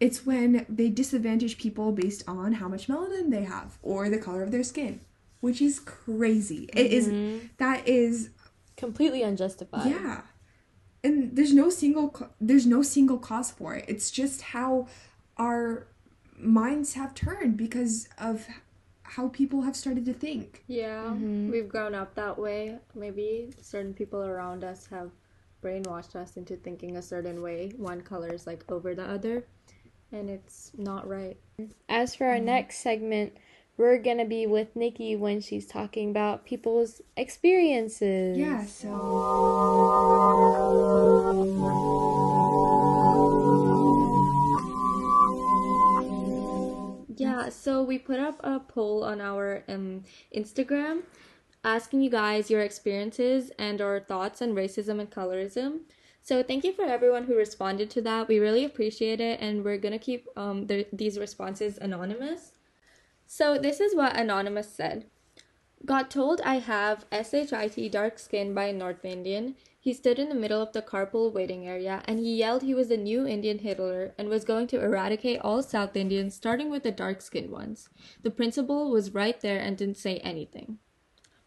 It's 0.01 0.25
when 0.25 0.65
they 0.67 0.89
disadvantage 0.89 1.59
people 1.59 1.91
based 1.91 2.23
on 2.27 2.53
how 2.53 2.67
much 2.67 2.87
melanin 2.87 3.29
they 3.29 3.43
have 3.43 3.77
or 3.83 4.09
the 4.09 4.17
color 4.17 4.41
of 4.41 4.51
their 4.51 4.63
skin, 4.63 4.99
which 5.41 5.61
is 5.61 5.79
crazy. 5.79 6.67
It 6.73 6.91
is 6.91 7.07
mm-hmm. 7.07 7.45
that 7.57 7.87
is 7.87 8.31
Completely 8.77 9.21
unjustified. 9.21 9.91
yeah. 9.91 10.21
And 11.03 11.35
there's 11.35 11.53
no 11.53 11.69
single 11.69 12.29
there's 12.39 12.65
no 12.65 12.81
single 12.81 13.19
cause 13.19 13.51
for 13.51 13.75
it. 13.75 13.85
It's 13.87 14.09
just 14.09 14.41
how 14.41 14.87
our 15.37 15.87
minds 16.35 16.95
have 16.95 17.13
turned 17.13 17.57
because 17.57 18.07
of 18.17 18.47
how 19.03 19.27
people 19.27 19.61
have 19.61 19.75
started 19.75 20.05
to 20.05 20.13
think. 20.13 20.63
Yeah, 20.67 21.03
mm-hmm. 21.03 21.51
we've 21.51 21.69
grown 21.69 21.93
up 21.93 22.15
that 22.15 22.39
way. 22.39 22.79
Maybe 22.95 23.53
certain 23.61 23.93
people 23.93 24.23
around 24.23 24.63
us 24.63 24.87
have 24.87 25.11
brainwashed 25.61 26.15
us 26.15 26.37
into 26.37 26.55
thinking 26.55 26.97
a 26.97 27.01
certain 27.01 27.41
way. 27.41 27.73
One 27.77 28.01
color 28.01 28.29
is 28.33 28.47
like 28.47 28.63
over 28.71 28.95
the 28.95 29.03
other, 29.03 29.45
and 30.11 30.29
it's 30.29 30.71
not 30.77 31.07
right. 31.07 31.37
As 31.87 32.15
for 32.15 32.27
our 32.27 32.39
next 32.39 32.77
segment, 32.79 33.33
we're 33.77 33.97
gonna 33.97 34.25
be 34.25 34.45
with 34.45 34.75
Nikki 34.75 35.15
when 35.15 35.41
she's 35.41 35.65
talking 35.65 36.09
about 36.09 36.45
people's 36.45 37.01
experiences. 37.15 38.37
Yeah, 38.37 38.65
so 38.65 38.89
Yeah, 47.17 47.49
so 47.49 47.83
we 47.83 47.99
put 47.99 48.19
up 48.19 48.39
a 48.43 48.59
poll 48.59 49.03
on 49.03 49.21
our 49.21 49.63
um, 49.67 50.03
Instagram 50.35 51.03
asking 51.63 52.01
you 52.01 52.09
guys 52.09 52.49
your 52.49 52.61
experiences 52.61 53.51
and 53.59 53.79
or 53.81 53.99
thoughts 53.99 54.41
on 54.41 54.53
racism 54.53 54.99
and 54.99 55.09
colorism. 55.09 55.81
So 56.21 56.43
thank 56.43 56.63
you 56.63 56.73
for 56.73 56.83
everyone 56.83 57.25
who 57.25 57.35
responded 57.35 57.89
to 57.91 58.01
that. 58.03 58.27
We 58.27 58.39
really 58.39 58.63
appreciate 58.63 59.19
it, 59.19 59.39
and 59.41 59.63
we're 59.63 59.77
gonna 59.77 59.99
keep 59.99 60.27
um, 60.37 60.67
the, 60.67 60.85
these 60.93 61.17
responses 61.17 61.77
anonymous. 61.77 62.53
So 63.25 63.57
this 63.57 63.79
is 63.79 63.95
what 63.95 64.15
anonymous 64.15 64.69
said. 64.69 65.05
Got 65.83 66.11
told 66.11 66.41
I 66.41 66.59
have 66.59 67.05
SHIT 67.11 67.91
dark 67.91 68.19
skin 68.19 68.53
by 68.53 68.65
a 68.65 68.73
North 68.73 69.03
Indian. 69.03 69.55
He 69.79 69.93
stood 69.93 70.19
in 70.19 70.29
the 70.29 70.35
middle 70.35 70.61
of 70.61 70.73
the 70.73 70.81
carpool 70.83 71.33
waiting 71.33 71.67
area 71.67 72.03
and 72.05 72.19
he 72.19 72.35
yelled 72.35 72.61
he 72.61 72.75
was 72.75 72.89
the 72.89 72.97
new 72.97 73.25
Indian 73.25 73.57
Hitler 73.57 74.13
and 74.15 74.29
was 74.29 74.45
going 74.45 74.67
to 74.67 74.79
eradicate 74.79 75.39
all 75.41 75.63
South 75.63 75.95
Indians, 75.95 76.35
starting 76.35 76.69
with 76.69 76.83
the 76.83 76.91
dark 76.91 77.19
skinned 77.19 77.49
ones. 77.49 77.89
The 78.21 78.29
principal 78.29 78.91
was 78.91 79.15
right 79.15 79.39
there 79.41 79.59
and 79.59 79.75
didn't 79.75 79.97
say 79.97 80.17
anything. 80.17 80.77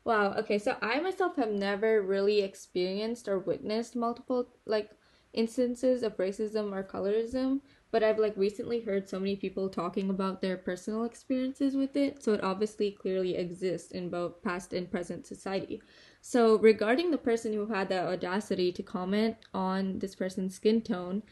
Wow, 0.05 0.35
okay, 0.35 0.59
so 0.59 0.77
I 0.83 1.01
myself 1.01 1.37
have 1.37 1.51
never 1.51 2.03
really 2.03 2.41
experienced 2.43 3.27
or 3.29 3.39
witnessed 3.39 3.97
multiple 3.97 4.49
like 4.67 4.91
instances 5.33 6.03
of 6.03 6.17
racism 6.19 6.73
or 6.73 6.85
colorism, 6.85 7.61
but 7.91 8.03
I've 8.03 8.19
like 8.19 8.37
recently 8.37 8.81
heard 8.81 9.09
so 9.09 9.19
many 9.19 9.35
people 9.37 9.69
talking 9.71 10.11
about 10.11 10.41
their 10.43 10.57
personal 10.59 11.05
experiences 11.05 11.75
with 11.75 11.97
it, 11.97 12.23
so 12.23 12.35
it 12.35 12.45
obviously 12.45 12.91
clearly 12.93 13.35
exists 13.37 13.93
in 13.93 14.11
both 14.11 14.43
past 14.43 14.73
and 14.75 14.91
present 14.91 15.27
society. 15.27 15.83
So, 16.21 16.59
regarding 16.59 17.11
the 17.11 17.19
person 17.19 17.53
who 17.55 17.67
had 17.67 17.89
the 17.89 18.07
audacity 18.07 18.73
to 18.73 18.83
comment 18.83 19.37
on 19.55 19.99
this 20.01 20.15
person's 20.15 20.55
skin 20.55 20.83
tone, 20.83 21.23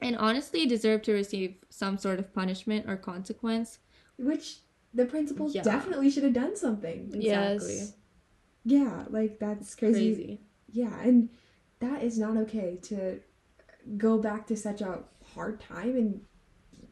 and 0.00 0.16
honestly 0.16 0.66
deserved 0.66 1.04
to 1.04 1.12
receive 1.12 1.56
some 1.70 1.98
sort 1.98 2.18
of 2.18 2.32
punishment 2.34 2.88
or 2.88 2.96
consequence. 2.96 3.78
which 4.18 4.60
the 4.94 5.06
principal 5.06 5.50
Yeah. 5.50 5.62
definitely 5.62 6.10
should 6.10 6.24
have 6.24 6.32
done 6.32 6.56
something. 6.56 7.10
Exactly. 7.14 7.76
Yes. 7.76 7.94
Yeah, 8.64 9.04
like 9.10 9.38
that's 9.38 9.74
crazy. 9.74 10.14
Crazy. 10.14 10.40
Yeah, 10.70 11.00
and 11.02 11.28
that 11.80 12.02
is 12.02 12.18
not 12.18 12.36
okay 12.38 12.78
to 12.82 13.20
go 13.98 14.18
back 14.18 14.46
to 14.46 14.56
such 14.56 14.80
a 14.80 15.00
hard 15.34 15.60
time 15.60 15.96
and 15.96 16.20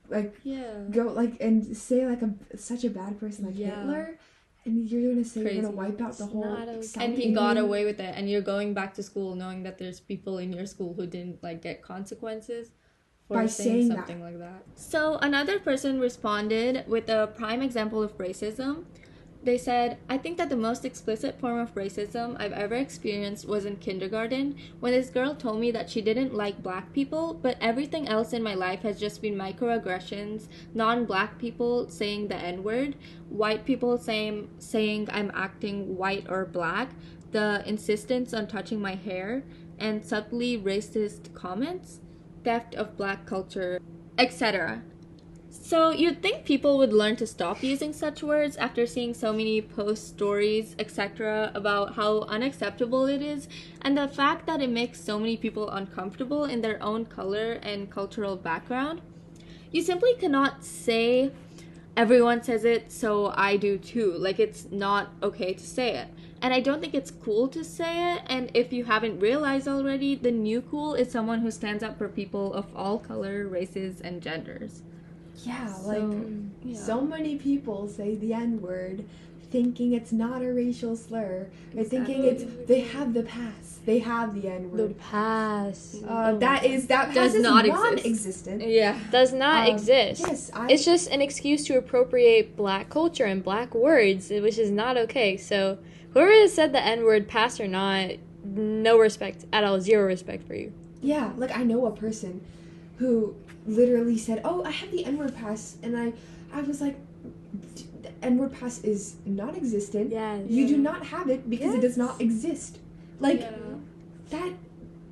like 0.09 0.35
Yeah. 0.43 0.85
go 0.91 1.05
like 1.05 1.41
and 1.41 1.75
say 1.77 2.07
like 2.07 2.23
a 2.23 2.35
such 2.57 2.85
a 2.85 2.91
bad 2.91 3.19
person 3.19 3.47
like 3.47 3.57
Yeah. 3.59 3.81
Hitler 3.81 4.19
and 4.65 4.89
you're 4.89 5.13
gonna 5.13 5.25
say 5.25 5.43
you're 5.43 5.63
gonna 5.63 5.71
wipe 5.75 6.01
out 6.01 6.19
the 6.19 6.27
whole 6.27 6.45
okay. 6.45 7.05
And 7.05 7.17
he 7.17 7.33
got 7.33 7.57
away 7.57 7.85
with 7.85 7.99
it 7.99 8.15
and 8.17 8.29
you're 8.31 8.43
going 8.43 8.75
back 8.75 8.95
to 8.95 9.03
school 9.03 9.35
knowing 9.35 9.63
that 9.63 9.79
there's 9.79 10.01
people 10.01 10.39
in 10.39 10.53
your 10.53 10.67
school 10.67 10.93
who 10.95 11.07
didn't 11.07 11.43
like 11.43 11.63
get 11.63 11.83
consequences 11.83 12.69
for 12.69 12.82
By 13.29 13.47
saying, 13.47 13.69
saying 13.69 13.89
that. 13.89 13.97
something 13.97 14.21
like 14.21 14.39
that. 14.39 14.65
So 14.75 15.17
another 15.19 15.59
person 15.59 16.01
responded 16.01 16.85
with 16.87 17.09
a 17.09 17.29
prime 17.35 17.63
example 17.63 18.03
of 18.03 18.17
racism. 18.19 18.85
They 19.45 19.59
said 19.59 19.99
i 20.09 20.17
think 20.17 20.39
that 20.39 20.51
the 20.51 20.57
most 20.57 20.85
explicit 20.85 21.41
form 21.41 21.59
of 21.59 21.75
racism 21.75 22.37
i've 22.39 22.53
ever 22.53 22.77
experienced 22.77 23.45
was 23.49 23.65
in 23.65 23.75
kindergarten 23.77 24.57
when 24.79 24.93
this 24.93 25.11
girl 25.11 25.35
told 25.35 25.59
me 25.59 25.73
that 25.73 25.91
she 25.91 26.01
didn't 26.01 26.33
like 26.33 26.63
black 26.63 26.93
people 26.93 27.35
but 27.35 27.57
everything 27.61 28.07
else 28.07 28.33
in 28.33 28.41
my 28.43 28.55
life 28.55 28.83
has 28.83 29.01
just 29.01 29.21
been 29.21 29.35
microaggressions 29.35 30.47
non-black 30.75 31.39
people 31.39 31.89
saying 31.89 32.29
the 32.29 32.37
n-word 32.37 32.95
white 33.31 33.65
people 33.65 33.99
saying 33.99 34.49
saying 34.61 35.09
i'm 35.13 35.33
acting 35.35 35.97
white 35.97 36.27
or 36.29 36.45
black 36.45 36.91
the 37.33 37.65
insistence 37.67 38.33
on 38.33 38.47
touching 38.47 38.81
my 38.81 38.95
hair 38.95 39.43
and 39.79 40.05
subtly 40.05 40.57
racist 40.57 41.35
comments 41.35 41.99
theft 42.45 42.75
of 42.75 42.97
black 42.97 43.27
culture 43.27 43.81
etc 44.19 44.83
so 45.53 45.91
you'd 45.91 46.23
think 46.23 46.47
people 46.47 46.79
would 46.79 46.95
learn 46.95 47.17
to 47.17 47.27
stop 47.27 47.63
using 47.63 47.93
such 47.93 48.23
words 48.23 48.57
after 48.57 48.87
seeing 48.87 49.13
so 49.13 49.35
many 49.35 49.61
post 49.61 50.09
stories, 50.09 50.75
etc., 50.79 51.53
about 51.55 51.95
how 51.95 52.23
unacceptable 52.23 53.07
it 53.07 53.21
is, 53.21 53.49
and 53.83 53.97
the 53.97 54.09
fact 54.09 54.47
that 54.47 54.63
it 54.63 54.71
makes 54.71 55.01
so 55.01 55.19
many 55.19 55.37
people 55.37 55.69
uncomfortable 55.69 56.45
in 56.47 56.63
their 56.63 56.83
own 56.83 57.05
color 57.05 57.53
and 57.63 57.91
cultural 57.91 58.35
background. 58.35 59.03
You 59.71 59.83
simply 59.83 60.15
cannot 60.15 60.65
say 60.65 61.33
everyone 61.97 62.43
says 62.43 62.65
it, 62.65 62.91
so 62.91 63.33
I 63.35 63.59
do 63.59 63.77
too. 63.77 64.13
Like 64.13 64.39
it's 64.41 64.71
not 64.71 65.13
okay 65.23 65.53
to 65.53 65.67
say 65.67 65.97
it. 65.97 66.09
And 66.43 66.53
I 66.53 66.61
don't 66.61 66.81
think 66.81 66.93
it's 66.95 67.11
cool 67.11 67.49
to 67.49 67.63
say 67.65 68.15
it. 68.15 68.23
And 68.27 68.51
if 68.53 68.73
you 68.73 68.85
haven't 68.85 69.21
realized 69.21 69.69
already, 69.69 70.15
the 70.17 70.33
new 70.33 70.61
cool 70.63 70.95
is 70.95 71.11
someone 71.11 71.41
who 71.41 71.51
stands 71.51 71.83
up 71.83 71.97
for 71.97 72.09
people 72.09 72.53
of 72.53 72.67
all 72.75 72.99
color, 72.99 73.47
races, 73.47 74.01
and 74.01 74.21
genders. 74.21 74.83
Yeah, 75.45 75.67
So, 75.73 75.89
like 75.89 76.29
yeah. 76.65 76.77
so 76.79 77.01
many 77.01 77.37
people 77.37 77.89
say 77.89 78.17
the 78.17 78.35
N 78.35 78.61
word 78.61 79.05
thinking 79.51 79.93
it's 79.93 80.13
not 80.13 80.43
a 80.43 80.53
racial 80.53 80.97
slur. 80.97 81.47
Or 81.77 81.85
thinking 81.85 82.25
it's 82.25 82.45
they 82.67 82.81
have 82.81 83.13
the 83.15 83.23
pass. 83.23 83.79
They 83.85 83.99
have 84.01 84.35
the 84.41 84.49
N 84.49 84.71
word. 84.71 84.79
The 84.79 84.87
word. 84.89 84.99
pass 84.99 85.97
Uh, 86.07 86.35
that 86.37 86.65
is 86.65 86.87
that 86.89 87.11
Oh 87.11 87.15
Does 87.15 87.35
is 87.35 87.43
not 87.43 87.65
exist. 87.67 87.83
non-existent. 87.85 88.63
Yeah. 88.69 88.99
does 89.11 89.33
not 89.33 89.69
Um, 89.69 89.75
exist. 89.75 90.21
Yes, 90.27 90.51
I, 90.55 90.69
It's 90.73 90.85
just 90.85 91.09
an 91.11 91.21
excuse 91.23 91.65
to 91.67 91.77
appropriate 91.79 92.57
black 92.57 92.89
culture 92.91 93.25
and 93.25 93.43
black 93.45 93.75
words, 93.75 94.31
which 94.31 94.59
is 94.59 94.71
not 94.71 94.97
okay. 94.97 95.37
So, 95.37 95.79
whoever 96.13 96.33
has 96.33 96.53
said 96.53 96.73
the 96.73 96.83
N 96.83 97.05
word, 97.05 97.29
pass 97.29 97.61
or 97.61 97.69
not, 97.69 98.13
no 98.45 98.99
respect 98.99 99.45
at 99.53 99.65
all, 99.65 99.81
zero 99.81 100.07
respect 100.07 100.47
for 100.47 100.55
you. 100.55 100.73
Yeah, 101.01 101.33
like 101.37 101.57
I 101.57 101.65
know 101.65 101.87
a 101.87 101.91
person 101.91 102.41
who 102.99 103.35
literally 103.67 104.19
said, 104.19 104.41
"Oh, 104.45 104.65
I 104.65 104.71
have 104.71 104.91
the 104.91 105.05
N-word 105.05 105.35
pass," 105.35 105.77
and 105.83 105.97
I, 105.97 106.13
I 106.53 106.63
was 106.63 106.81
like, 106.81 106.97
"The 108.03 108.11
N-word 108.23 108.53
pass 108.53 108.79
is 108.81 109.17
non-existent. 109.25 110.11
Yes. 110.11 110.43
You 110.49 110.69
do 110.69 110.77
not 110.77 111.07
have 111.07 111.29
it 111.29 111.49
because 111.49 111.75
it 111.75 111.81
does 111.81 111.97
not 111.97 112.21
exist." 112.21 112.79
Like 113.21 113.41
that. 114.31 114.53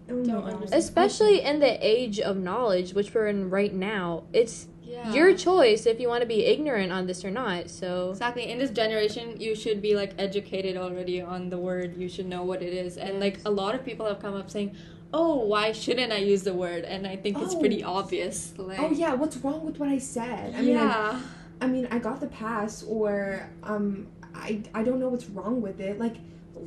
Oh 0.08 0.24
Don't 0.24 0.44
understand. 0.44 0.74
Especially 0.74 1.40
in 1.42 1.60
the 1.60 1.78
age 1.86 2.18
of 2.18 2.36
knowledge, 2.36 2.94
which 2.94 3.14
we're 3.14 3.28
in 3.28 3.50
right 3.50 3.72
now, 3.72 4.24
it's 4.32 4.66
Yeah. 5.04 5.12
your 5.14 5.34
choice 5.36 5.86
if 5.86 5.98
you 6.00 6.08
want 6.08 6.20
to 6.22 6.26
be 6.26 6.44
ignorant 6.44 6.92
on 6.92 7.06
this 7.06 7.24
or 7.24 7.30
not. 7.30 7.70
So, 7.70 8.10
Exactly. 8.10 8.50
In 8.50 8.58
this 8.58 8.70
generation, 8.70 9.40
you 9.40 9.54
should 9.54 9.80
be 9.80 9.94
like 9.94 10.12
educated 10.18 10.76
already 10.76 11.20
on 11.20 11.50
the 11.50 11.58
word. 11.58 11.96
You 11.96 12.08
should 12.08 12.26
know 12.26 12.42
what 12.44 12.62
it 12.62 12.72
is. 12.72 12.96
And 12.96 13.20
like 13.20 13.38
a 13.44 13.50
lot 13.50 13.74
of 13.74 13.84
people 13.84 14.06
have 14.06 14.20
come 14.20 14.34
up 14.34 14.50
saying, 14.50 14.74
"Oh, 15.12 15.36
why 15.44 15.72
shouldn't 15.72 16.12
I 16.12 16.18
use 16.18 16.42
the 16.42 16.54
word?" 16.54 16.84
And 16.84 17.06
I 17.06 17.16
think 17.16 17.38
it's 17.38 17.54
Oh. 17.54 17.60
pretty 17.60 17.82
obvious. 17.82 18.52
Like, 18.56 18.78
Oh 18.80 18.90
yeah, 18.90 19.14
what's 19.14 19.36
wrong 19.38 19.64
with 19.64 19.78
what 19.80 19.88
I 19.88 19.98
said? 19.98 20.54
I 20.54 20.60
mean, 20.62 20.76
I, 20.76 20.84
yeah. 20.84 21.20
I 21.60 21.66
mean, 21.66 21.88
I 21.90 21.98
got 21.98 22.20
the 22.20 22.26
pass, 22.28 22.82
or 22.84 23.48
um, 23.62 24.06
I 24.34 24.62
I 24.74 24.82
don't 24.82 24.98
know 25.00 25.08
what's 25.08 25.28
wrong 25.28 25.60
with 25.62 25.80
it. 25.80 25.98
Like, 25.98 26.16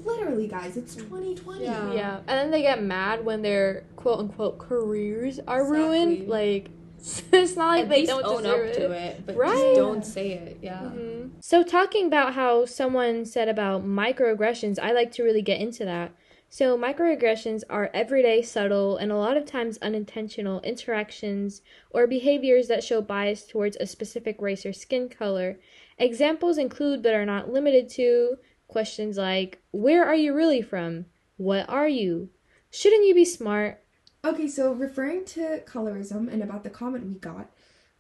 literally, 0.06 0.48
guys, 0.48 0.76
it's 0.78 0.96
2020. 0.96 1.64
Yeah. 1.64 1.94
yeah. 1.94 2.18
And 2.20 2.28
then 2.28 2.52
they 2.52 2.62
get 2.62 2.82
mad 2.84 3.24
when 3.26 3.42
their 3.42 3.84
quote 3.96 4.20
unquote 4.20 4.58
careers 4.60 5.40
are 5.48 5.62
Exactly. 5.62 5.78
ruined. 5.80 6.28
Like, 6.28 6.70
it's 7.34 7.58
not 7.58 7.78
like 7.78 7.90
they 7.90 8.06
don't 8.06 8.26
own 8.26 8.46
up 8.46 8.74
to 8.74 8.92
it, 8.92 9.26
but 9.26 9.36
Right. 9.36 9.50
just 9.52 9.76
don't 9.76 10.06
say 10.06 10.32
it. 10.32 10.60
Yeah. 10.62 10.82
Mhm. 10.82 11.32
So, 11.42 11.62
talking 11.64 12.08
about 12.08 12.34
how 12.34 12.66
someone 12.66 13.26
said 13.26 13.50
about 13.50 13.86
microaggressions, 13.86 14.80
I 14.82 14.92
like 14.94 15.12
to 15.14 15.24
really 15.24 15.42
get 15.42 15.60
into 15.60 15.84
that. 15.86 16.12
So, 16.50 16.78
microaggressions 16.78 17.64
are 17.70 17.90
everyday, 17.94 18.42
subtle, 18.44 18.96
and 18.98 19.12
a 19.12 19.18
lot 19.18 19.38
of 19.38 19.46
times 19.46 19.80
unintentional 19.82 20.62
interactions 20.62 21.62
or 21.90 22.08
behaviors 22.08 22.68
that 22.70 22.84
show 22.84 23.02
bias 23.02 23.46
towards 23.48 23.76
a 23.78 23.88
specific 23.88 24.42
race 24.42 24.66
or 24.66 24.72
skin 24.72 25.10
color. 25.10 25.60
Examples 25.98 26.58
include, 26.58 27.02
but 27.04 27.14
are 27.14 27.26
not 27.26 27.52
limited 27.52 27.90
to, 27.90 28.38
questions 28.68 29.18
like 29.18 29.62
Where 29.72 30.06
are 30.06 30.16
you 30.16 30.34
really 30.34 30.62
from? 30.62 31.06
What 31.38 31.68
are 31.70 31.88
you? 31.88 32.30
Shouldn't 32.72 33.06
you 33.08 33.14
be 33.16 33.26
smart? 33.26 33.83
Okay, 34.26 34.48
so 34.48 34.72
referring 34.74 35.26
to 35.26 35.62
colorism 35.66 36.32
and 36.32 36.42
about 36.42 36.64
the 36.64 36.70
comment 36.70 37.06
we 37.06 37.16
got 37.16 37.50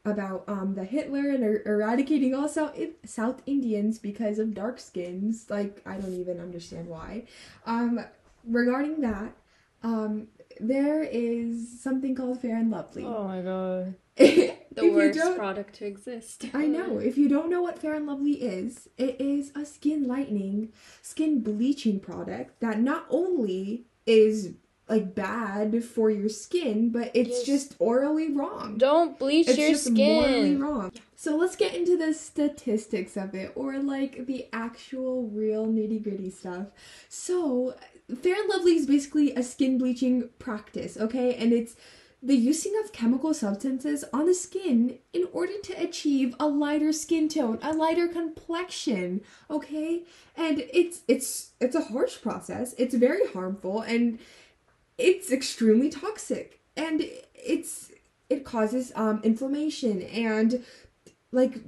about 0.05 0.43
um 0.47 0.75
the 0.75 0.83
Hitler 0.83 1.29
and 1.29 1.43
er- 1.43 1.63
eradicating 1.65 2.33
all 2.35 2.47
South 2.47 2.77
South 3.05 3.41
Indians 3.45 3.99
because 3.99 4.39
of 4.39 4.53
dark 4.53 4.79
skins, 4.79 5.45
like 5.49 5.81
I 5.85 5.97
don't 5.97 6.13
even 6.13 6.39
understand 6.39 6.87
why. 6.87 7.23
Um, 7.65 8.03
regarding 8.45 9.01
that, 9.01 9.33
um, 9.81 10.27
there 10.59 11.03
is 11.03 11.81
something 11.81 12.15
called 12.15 12.41
Fair 12.41 12.57
and 12.57 12.71
Lovely. 12.71 13.05
Oh 13.05 13.27
my 13.27 13.41
god. 13.41 13.95
The 14.75 14.89
worst 14.89 15.19
product 15.37 15.75
to 15.75 15.85
exist. 15.85 16.45
I 16.55 16.65
know. 16.65 16.97
If 16.97 17.15
you 17.15 17.29
don't 17.29 17.51
know 17.51 17.61
what 17.61 17.77
Fair 17.77 17.93
and 17.93 18.07
Lovely 18.07 18.41
is, 18.41 18.89
it 18.97 19.21
is 19.21 19.51
a 19.55 19.65
skin 19.65 20.07
lightening, 20.07 20.73
skin 21.03 21.41
bleaching 21.41 21.99
product 21.99 22.59
that 22.61 22.79
not 22.79 23.05
only 23.11 23.85
is 24.07 24.55
like 24.89 25.15
bad 25.15 25.83
for 25.83 26.09
your 26.09 26.29
skin, 26.29 26.89
but 26.89 27.11
it's 27.13 27.39
Yes. 27.39 27.45
just 27.45 27.75
orally 27.79 28.31
wrong. 28.31 28.77
Don't 28.77 29.17
bleach 29.17 29.47
It's 29.47 29.57
your 29.57 29.69
just 29.69 29.91
morally 29.91 30.51
skin. 30.51 30.61
wrong. 30.61 30.91
So 31.15 31.37
let's 31.37 31.55
get 31.55 31.73
into 31.73 31.95
the 31.97 32.13
statistics 32.13 33.15
of 33.15 33.33
it, 33.33 33.53
or 33.55 33.79
like 33.79 34.25
the 34.25 34.47
actual 34.51 35.27
real 35.29 35.65
nitty 35.67 36.03
gritty 36.03 36.29
stuff. 36.29 36.67
So, 37.07 37.75
Fair 38.21 38.35
and 38.35 38.49
Lovely 38.49 38.75
is 38.75 38.85
basically 38.85 39.33
a 39.33 39.41
skin 39.43 39.77
bleaching 39.77 40.29
practice, 40.37 40.97
okay? 40.97 41.35
And 41.35 41.53
it's 41.53 41.75
the 42.21 42.35
using 42.35 42.73
of 42.83 42.93
chemical 42.93 43.33
substances 43.33 44.03
on 44.13 44.25
the 44.25 44.33
skin 44.33 44.97
in 45.13 45.27
order 45.33 45.53
to 45.63 45.73
achieve 45.73 46.35
a 46.39 46.47
lighter 46.47 46.91
skin 46.93 47.27
tone, 47.29 47.59
a 47.61 47.73
lighter 47.73 48.07
complexion, 48.07 49.21
okay? 49.49 50.03
And 50.35 50.63
it's 50.73 51.01
it's 51.07 51.51
it's 51.61 51.75
a 51.75 51.81
harsh 51.85 52.21
process. 52.21 52.73
It's 52.77 52.95
very 52.95 53.27
harmful 53.27 53.81
and 53.81 54.19
it's 54.97 55.31
extremely 55.31 55.89
toxic. 55.89 56.59
And 56.75 57.03
it's 57.35 57.91
it 58.29 58.43
causes 58.43 58.91
um 58.95 59.21
inflammation 59.23 60.01
and 60.03 60.63
like 61.31 61.59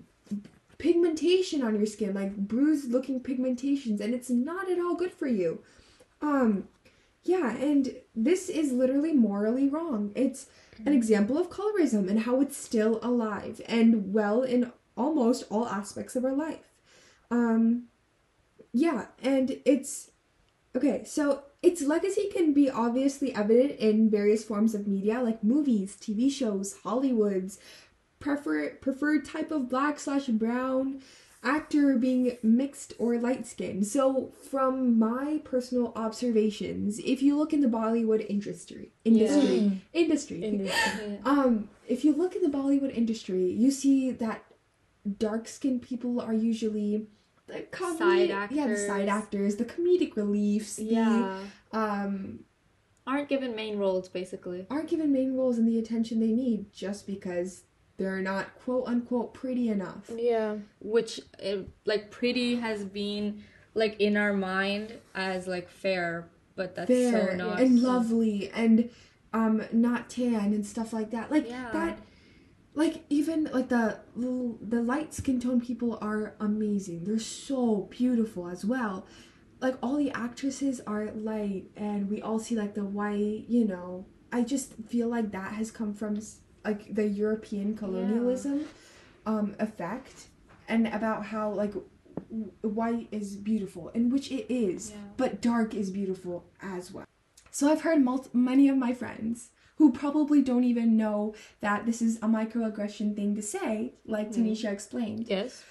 pigmentation 0.77 1.63
on 1.63 1.75
your 1.75 1.86
skin, 1.86 2.13
like 2.13 2.36
bruised 2.36 2.91
looking 2.91 3.20
pigmentations, 3.20 4.00
and 4.00 4.13
it's 4.13 4.29
not 4.29 4.70
at 4.70 4.79
all 4.79 4.96
good 4.96 5.12
for 5.12 5.27
you. 5.27 5.62
Um 6.22 6.67
yeah, 7.24 7.55
and 7.55 7.96
this 8.15 8.50
is 8.50 8.72
literally 8.72 9.12
morally 9.13 9.67
wrong. 9.67 10.12
It's 10.15 10.48
an 10.86 10.94
example 10.94 11.39
of 11.39 11.50
colorism 11.50 12.08
and 12.10 12.20
how 12.20 12.39
it's 12.41 12.55
still 12.55 13.00
alive 13.01 13.62
and 13.67 14.13
well 14.13 14.44
in 14.44 14.72
almost 14.96 15.46
all 15.50 15.67
aspects 15.67 16.15
of 16.15 16.24
our 16.25 16.36
life. 16.36 16.74
Um 17.32 17.86
yeah, 18.74 19.05
and 19.24 19.60
it's 19.65 20.12
okay, 20.75 21.03
so 21.05 21.44
its 21.65 21.81
legacy 21.81 22.29
can 22.31 22.53
be 22.53 22.69
obviously 22.69 23.34
evident 23.34 23.79
in 23.79 24.10
various 24.10 24.43
forms 24.43 24.75
of 24.75 24.88
media 24.88 25.19
like 25.22 25.43
movies, 25.43 25.98
TV 26.00 26.31
shows, 26.31 26.75
Hollywoods, 26.84 27.57
prefer 28.19 28.69
preferred 28.75 29.25
type 29.25 29.51
of 29.51 29.67
black 29.67 30.00
slash 30.00 30.27
brown 30.27 31.01
actor 31.43 31.98
being 31.98 32.38
mixed 32.43 32.93
or 33.00 33.17
light 33.17 33.48
skinned. 33.48 33.86
So 33.88 34.31
from 34.50 34.98
my 35.00 35.41
personal 35.43 35.91
observations, 35.95 37.00
if 37.00 37.22
you 37.22 37.36
look 37.38 37.51
in 37.51 37.62
the 37.62 37.67
Bollywood 37.67 38.25
industry 38.29 38.91
industry 39.03 39.81
industry 40.43 41.19
um 41.25 41.69
if 41.88 42.05
you 42.05 42.13
look 42.15 42.36
in 42.36 42.43
the 42.43 42.55
Bollywood 42.57 42.95
industry, 42.95 43.51
you 43.51 43.72
see 43.72 44.12
that 44.12 44.43
dark 45.17 45.48
skinned 45.48 45.81
people 45.81 46.22
are 46.22 46.34
usually 46.34 47.07
the 47.47 47.61
comedy, 47.71 48.29
Side 48.29 48.51
yeah, 48.51 48.67
the 48.67 48.77
side 48.77 49.07
actors. 49.09 49.53
actors, 49.53 49.55
the 49.57 49.65
comedic 49.65 50.15
reliefs, 50.15 50.79
Yeah. 50.79 51.39
the 51.71 51.77
um 51.79 52.39
Aren't 53.07 53.29
given 53.29 53.55
main 53.55 53.77
roles, 53.77 54.09
basically. 54.09 54.65
aren't 54.69 54.89
given 54.89 55.11
main 55.13 55.35
roles 55.35 55.59
and 55.59 55.67
the 55.67 55.77
attention 55.77 56.19
they 56.19 56.31
need 56.31 56.73
just 56.73 57.05
because 57.05 57.63
they're 57.97 58.19
not 58.21 58.47
quote 58.63 58.87
unquote 58.87 59.33
pretty 59.33 59.69
enough. 59.69 60.09
Yeah. 60.15 60.55
which 60.81 61.19
uh, 61.45 61.57
like 61.85 62.09
pretty 62.11 62.55
has 62.55 62.83
been 62.83 63.43
like 63.75 63.99
in 63.99 64.17
our 64.17 64.34
mind 64.34 64.93
as 65.13 65.47
like 65.47 65.69
fair 65.69 66.27
but 66.55 66.75
that's 66.75 66.88
Fair 66.88 67.31
so 67.31 67.36
not 67.38 67.60
and 67.60 67.79
lovely 67.81 68.49
and 68.55 68.89
um 69.34 69.62
not 69.71 70.10
tan 70.10 70.53
and 70.53 70.65
stuff 70.65 70.91
like 70.93 71.12
that. 71.12 71.29
Like 71.29 71.47
Yeah. 71.47 71.69
that 71.73 71.99
like 72.75 73.03
even 73.09 73.45
like 73.53 73.69
the 73.69 73.99
the 74.61 74.81
light 74.81 75.13
skin 75.13 75.39
tone 75.39 75.61
people 75.61 75.97
are 76.01 76.35
amazing. 76.39 77.03
They're 77.05 77.19
so 77.19 77.88
beautiful 77.89 78.47
as 78.47 78.63
well. 78.65 79.05
Like 79.61 79.75
all 79.81 79.95
the 79.97 80.11
actresses 80.11 80.81
are 80.85 81.11
light 81.11 81.65
and 81.75 82.09
we 82.09 82.21
all 82.21 82.39
see 82.39 82.55
like 82.55 82.75
the 82.75 82.83
white, 82.85 83.45
you 83.47 83.65
know. 83.65 84.05
I 84.31 84.43
just 84.43 84.73
feel 84.89 85.07
like 85.07 85.31
that 85.31 85.53
has 85.53 85.71
come 85.71 85.93
from 85.93 86.19
like 86.65 86.93
the 86.93 87.07
European 87.07 87.75
colonialism 87.77 88.65
um 89.25 89.55
effect 89.59 90.27
and 90.67 90.88
about 90.88 91.25
how 91.27 91.51
like 91.51 91.73
w- 92.29 92.51
white 92.61 93.07
is 93.11 93.35
beautiful 93.35 93.89
and 93.95 94.11
which 94.11 94.31
it 94.31 94.45
is 94.53 94.91
Yeah. 94.91 94.97
but 95.17 95.41
dark 95.41 95.73
is 95.73 95.89
beautiful 95.89 96.45
as 96.61 96.91
well 96.91 97.05
so 97.49 97.71
i've 97.71 97.81
heard 97.81 98.03
mul- 98.03 98.27
many 98.33 98.69
of 98.69 98.77
my 98.77 98.93
friends 98.93 99.49
who 99.77 99.91
probably 99.91 100.41
don't 100.41 100.63
even 100.63 100.95
know 100.97 101.35
that 101.61 101.85
this 101.85 102.01
is 102.01 102.17
a 102.17 102.27
microaggression 102.27 103.15
thing 103.15 103.35
to 103.35 103.41
say 103.41 103.93
like 104.05 104.31
tanisha 104.31 104.71
explained 104.71 105.27
Yes. 105.27 105.63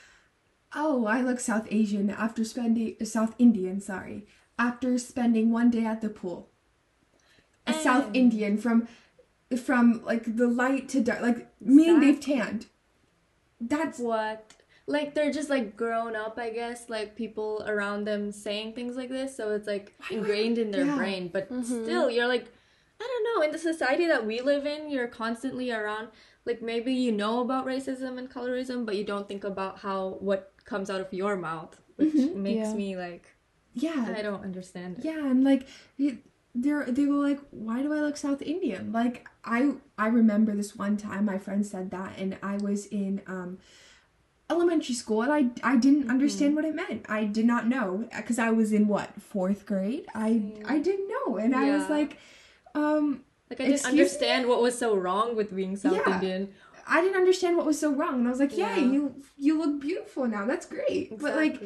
oh 0.75 1.07
i 1.07 1.21
look 1.21 1.41
south 1.41 1.67
asian 1.71 2.11
after 2.11 2.45
spending 2.45 2.97
south 3.05 3.35
indian 3.39 3.81
sorry 3.81 4.27
after 4.59 4.99
spending 4.99 5.51
one 5.51 5.71
day 5.71 5.85
at 5.85 6.01
the 6.01 6.09
pool 6.09 6.49
a 7.67 7.73
south 7.73 8.11
indian 8.15 8.57
from 8.59 8.87
from 9.63 10.03
like 10.05 10.37
the 10.37 10.47
light 10.49 10.89
to 10.89 11.01
dark 11.01 11.21
like 11.21 11.49
meaning 11.61 12.01
they've 12.01 12.21
tanned 12.21 12.67
that's 13.61 13.99
what 13.99 14.53
like 14.87 15.15
they're 15.15 15.33
just 15.33 15.49
like 15.49 15.77
grown 15.77 16.15
up 16.15 16.39
i 16.39 16.51
guess 16.51 16.91
like 16.91 17.15
people 17.17 17.65
around 17.67 18.05
them 18.05 18.31
saying 18.33 18.73
things 18.75 18.97
like 18.97 19.09
this 19.09 19.35
so 19.37 19.51
it's 19.53 19.67
like 19.67 19.95
ingrained 20.11 20.59
in 20.59 20.71
their 20.71 20.85
yeah. 20.85 20.97
brain 20.97 21.29
but 21.33 21.51
Mhm. 21.51 21.65
still 21.65 22.11
you're 22.11 22.27
like 22.27 22.53
i 23.01 23.05
don't 23.11 23.25
know 23.29 23.43
in 23.45 23.51
the 23.53 23.59
society 23.59 24.07
that 24.07 24.27
we 24.27 24.41
live 24.41 24.67
in 24.67 24.91
you're 24.91 25.09
constantly 25.09 25.71
around 25.71 26.09
like 26.45 26.61
maybe 26.63 26.93
you 26.93 27.13
know 27.13 27.41
about 27.41 27.67
racism 27.67 28.19
and 28.19 28.31
colorism 28.31 28.85
but 28.87 28.97
you 28.97 29.05
don't 29.05 29.29
think 29.29 29.45
about 29.45 29.79
how 29.79 30.17
what 30.21 30.53
comes 30.65 30.91
out 30.91 31.01
of 31.01 31.13
your 31.13 31.37
mouth 31.37 31.81
which 31.97 32.13
Mhm. 32.15 32.35
makes 32.35 32.69
Yeah. 32.71 32.75
me 32.75 32.97
like 32.97 33.27
yeah 33.73 34.15
i 34.17 34.23
don't 34.23 34.43
understand 34.45 34.99
it 34.99 35.05
Yeah, 35.05 35.27
and 35.27 35.45
like 35.45 35.67
they're 36.55 36.85
they 36.87 37.05
go 37.07 37.15
like, 37.15 37.41
why 37.51 37.83
do 37.83 37.93
I 37.93 38.01
look 38.01 38.17
South 38.17 38.41
Indian? 38.41 38.93
Like 38.93 39.27
I 39.45 39.73
I 39.99 40.07
remember 40.07 40.55
this 40.55 40.77
one 40.77 40.97
time 40.97 41.25
my 41.25 41.37
friend 41.39 41.67
said 41.67 41.91
that, 41.91 42.17
and 42.17 42.39
I 42.43 42.57
was 42.59 42.87
in 42.87 43.23
um 43.27 43.59
elementary 44.49 44.95
school, 44.95 45.23
and 45.23 45.33
I 45.33 45.51
I 45.73 45.77
didn't 45.77 46.11
understand 46.11 46.55
what 46.55 46.65
it 46.65 46.75
meant. 46.75 47.07
I 47.09 47.25
did 47.25 47.47
not 47.47 47.67
know 47.67 48.09
because 48.17 48.39
I 48.39 48.51
was 48.51 48.73
in 48.73 48.87
what 48.89 49.21
fourth 49.21 49.67
grade. 49.67 50.07
I 50.15 50.43
I 50.65 50.79
didn't 50.79 51.09
know, 51.09 51.37
and 51.39 51.55
I 51.57 51.71
was 51.77 51.89
like, 51.89 52.19
um. 52.75 53.25
like 53.51 53.61
i 53.61 53.65
didn't 53.65 53.75
Excuse 53.75 53.95
me? 53.95 54.01
understand 54.01 54.49
what 54.49 54.61
was 54.63 54.77
so 54.79 54.97
wrong 54.97 55.37
with 55.37 55.55
being 55.55 55.77
south 55.77 56.01
Yeah. 56.07 56.15
indian 56.15 56.49
I 56.87 57.01
didn't 57.01 57.17
understand 57.17 57.57
what 57.57 57.65
was 57.65 57.81
so 57.81 57.95
wrong, 57.95 58.17
and 58.19 58.27
I 58.27 58.31
was 58.31 58.41
like, 58.41 58.55
"Yeah, 58.59 58.77
Yeah. 58.77 58.93
you 58.93 59.23
you 59.39 59.57
look 59.59 59.81
beautiful 59.81 60.27
now. 60.29 60.45
That's 60.45 60.67
great." 60.67 61.19
But 61.19 61.35
like, 61.35 61.59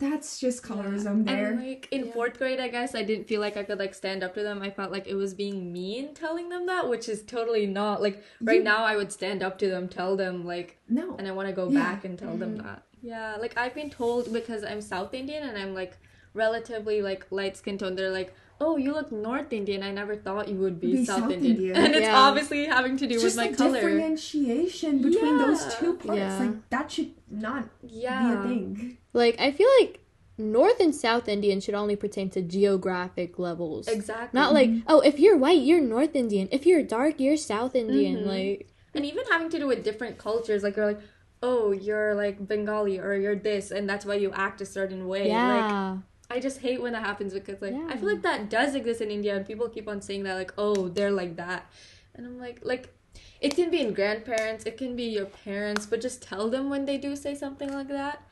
that's 0.00 0.40
just 0.40 0.62
colorism 0.64 1.24
there. 1.24 1.50
And 1.52 1.64
like 1.64 1.86
in 1.92 2.06
Yeah. 2.06 2.12
fourth 2.12 2.36
grade, 2.38 2.58
I 2.58 2.66
guess 2.66 2.96
I 2.96 3.04
didn't 3.04 3.28
feel 3.28 3.40
like 3.40 3.56
I 3.56 3.62
could 3.62 3.78
like 3.78 3.94
stand 3.94 4.24
up 4.24 4.34
to 4.34 4.42
them. 4.42 4.60
I 4.60 4.70
felt 4.70 4.90
like 4.90 5.06
it 5.06 5.14
was 5.14 5.34
being 5.34 5.72
mean 5.72 6.14
telling 6.14 6.48
them 6.48 6.66
that, 6.66 6.88
which 6.88 7.08
is 7.08 7.22
totally 7.22 7.66
not. 7.66 8.02
Like 8.02 8.24
right 8.40 8.58
You- 8.58 8.62
now, 8.64 8.82
I 8.84 8.96
would 8.96 9.12
stand 9.12 9.40
up 9.40 9.56
to 9.58 9.68
them, 9.68 9.88
tell 9.88 10.16
them 10.16 10.44
like, 10.44 10.78
no, 10.88 11.14
and 11.16 11.28
I 11.28 11.30
want 11.30 11.46
to 11.48 11.54
go 11.54 11.68
Yeah. 11.68 11.78
back 11.78 12.04
and 12.04 12.18
tell 12.18 12.36
them 12.36 12.56
that. 12.58 12.82
Yeah, 13.00 13.36
like 13.36 13.56
I've 13.56 13.74
been 13.74 13.90
told 13.90 14.32
because 14.32 14.64
I'm 14.64 14.80
South 14.80 15.14
Indian 15.14 15.44
and 15.48 15.56
I'm 15.56 15.74
like 15.74 15.96
relatively 16.34 17.02
like 17.02 17.26
light 17.30 17.56
skin 17.56 17.78
tone. 17.78 17.94
They're 17.94 18.10
like, 18.10 18.34
oh, 18.60 18.76
you 18.76 18.92
look 18.92 19.12
North 19.12 19.52
Indian. 19.52 19.82
I 19.82 19.92
never 19.92 20.16
thought 20.16 20.48
you 20.48 20.56
would 20.56 20.80
be, 20.80 20.92
Be 20.92 21.04
South, 21.04 21.20
South 21.20 21.30
Indian. 21.32 21.56
Indian. 21.56 21.76
and 21.84 21.94
it's 21.94 22.02
Yeah. 22.06 22.18
obviously 22.18 22.66
having 22.66 22.96
to 22.96 23.06
do 23.06 23.14
it's 23.14 23.24
with 23.24 23.34
just 23.34 23.36
my 23.36 23.48
a 23.48 23.54
color. 23.54 23.74
differentiation 23.80 25.02
between 25.02 25.38
those 25.38 25.74
two 25.76 25.94
parts. 25.94 26.18
Yeah. 26.18 26.38
Like 26.38 26.68
that 26.70 26.90
should 26.90 27.12
not 27.30 27.68
Yeah. 27.82 28.34
be 28.34 28.34
a 28.34 28.42
thing. 28.48 28.98
Like 29.12 29.38
I 29.40 29.52
feel 29.52 29.68
like 29.80 30.00
North 30.36 30.78
and 30.80 30.94
South 30.94 31.28
Indian 31.28 31.60
should 31.60 31.74
only 31.74 31.96
pertain 31.96 32.30
to 32.30 32.42
geographic 32.42 33.38
levels. 33.38 33.88
Exactly. 33.88 34.38
Not 34.38 34.52
like, 34.54 34.70
oh, 34.86 35.00
if 35.00 35.18
you're 35.18 35.36
white, 35.36 35.62
you're 35.62 35.80
North 35.80 36.14
Indian. 36.14 36.48
If 36.52 36.64
you're 36.66 36.82
dark, 36.82 37.18
you're 37.18 37.36
South 37.36 37.74
Indian. 37.74 38.18
Mhm. 38.22 38.26
Like, 38.26 38.68
and 38.94 39.04
even 39.04 39.24
having 39.30 39.50
to 39.50 39.58
do 39.58 39.66
with 39.66 39.84
different 39.84 40.18
cultures 40.18 40.62
like 40.64 40.74
you're 40.76 40.86
like 40.86 41.00
oh 41.40 41.70
you're 41.70 42.14
like 42.16 42.48
bengali 42.48 42.98
or 42.98 43.14
you're 43.14 43.36
this 43.36 43.70
and 43.70 43.88
that's 43.88 44.04
why 44.04 44.14
you 44.14 44.32
act 44.32 44.60
a 44.60 44.66
certain 44.66 45.06
way 45.06 45.20
like 45.20 45.28
yeah. 45.28 45.96
I 46.30 46.38
just 46.38 46.58
hate 46.60 46.80
when 46.82 46.92
that 46.92 47.04
happens 47.04 47.32
because 47.32 47.60
like 47.62 47.74
i 47.88 47.96
feel 47.96 48.08
like 48.08 48.22
that 48.22 48.48
does 48.50 48.74
exist 48.74 49.00
in 49.00 49.10
india 49.10 49.34
and 49.36 49.46
people 49.46 49.68
keep 49.68 49.88
on 49.88 50.00
saying 50.00 50.22
that 50.24 50.34
like 50.34 50.52
oh 50.58 50.88
they're 50.88 51.10
like 51.10 51.36
that 51.36 51.66
and 52.14 52.26
i'm 52.26 52.38
like 52.38 52.60
like 52.62 52.92
it 53.40 53.54
can 53.54 53.70
be 53.70 53.80
in 53.80 53.94
grandparents 53.94 54.64
it 54.64 54.76
can 54.76 54.94
be 54.96 55.04
your 55.04 55.26
parents 55.26 55.86
but 55.86 56.00
just 56.00 56.22
tell 56.22 56.50
them 56.50 56.68
when 56.68 56.84
they 56.84 56.98
do 56.98 57.14
say 57.16 57.34
something 57.34 57.72
like 57.72 57.88
that 57.88 58.22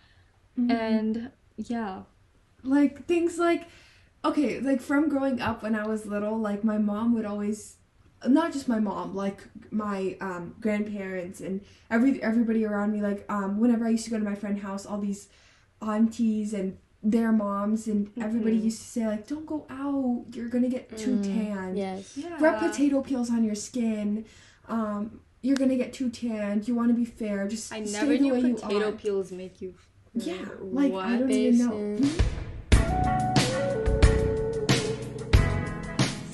Mm-hmm. 0.59 0.71
and 0.71 1.31
yeah 1.57 2.03
Like 2.63 3.05
things 3.07 3.39
like 3.39 3.69
okay, 4.25 4.59
like 4.59 4.81
from 4.81 5.09
growing 5.09 5.41
up 5.41 5.63
when 5.63 5.75
I 5.77 5.87
was 5.87 6.07
little, 6.07 6.37
like 6.39 6.65
my 6.65 6.79
mom 6.79 7.15
would 7.15 7.25
always 7.27 7.77
not 8.27 8.53
just 8.53 8.67
my 8.67 8.81
mom, 8.81 9.15
like 9.15 9.45
my 9.71 10.17
um, 10.21 10.55
grandparents 10.61 11.41
and 11.41 11.61
every 11.91 12.23
everybody 12.23 12.65
around 12.65 12.93
me. 12.93 13.03
Like 13.03 13.25
um, 13.29 13.61
whenever 13.61 13.85
I 13.87 13.91
used 13.91 14.05
to 14.07 14.11
go 14.11 14.19
to 14.19 14.25
my 14.25 14.35
friend's 14.35 14.63
house, 14.63 14.87
all 14.87 14.99
these 14.99 15.29
aunties 15.83 16.55
and 16.55 16.79
their 17.03 17.31
moms 17.33 17.87
and 17.87 18.11
everybody 18.21 18.57
used 18.57 18.81
to 18.81 18.87
say 18.89 19.07
like, 19.07 19.27
"Don't 19.27 19.47
go 19.47 19.67
out. 19.71 20.25
You're 20.35 20.49
gonna 20.49 20.69
get 20.69 20.97
too 20.97 21.23
tan. 21.23 21.77
Yes. 21.77 22.17
Yeah. 22.17 22.37
Rub 22.41 22.59
potato 22.59 23.01
peels 23.03 23.31
on 23.31 23.45
your 23.45 23.55
skin. 23.55 24.25
Um, 24.69 25.21
you're 25.43 25.57
gonna 25.57 25.77
get 25.77 25.93
too 25.93 26.11
tanned. 26.11 26.67
You 26.67 26.75
want 26.75 26.89
to 26.89 26.95
be 26.95 27.05
fair. 27.05 27.47
Just 27.47 27.73
I 27.73 27.85
stay 27.85 28.01
never 28.01 28.13
the 28.13 28.19
knew 28.19 28.33
way 28.35 28.53
potato 28.55 28.93
peels 28.93 29.31
make 29.31 29.61
you. 29.61 29.75
Yeah, 30.15 30.37
like 30.61 30.93
what? 30.93 31.05
I 31.05 31.17
don't 31.19 31.31
even 31.31 31.59
know. 31.59 32.09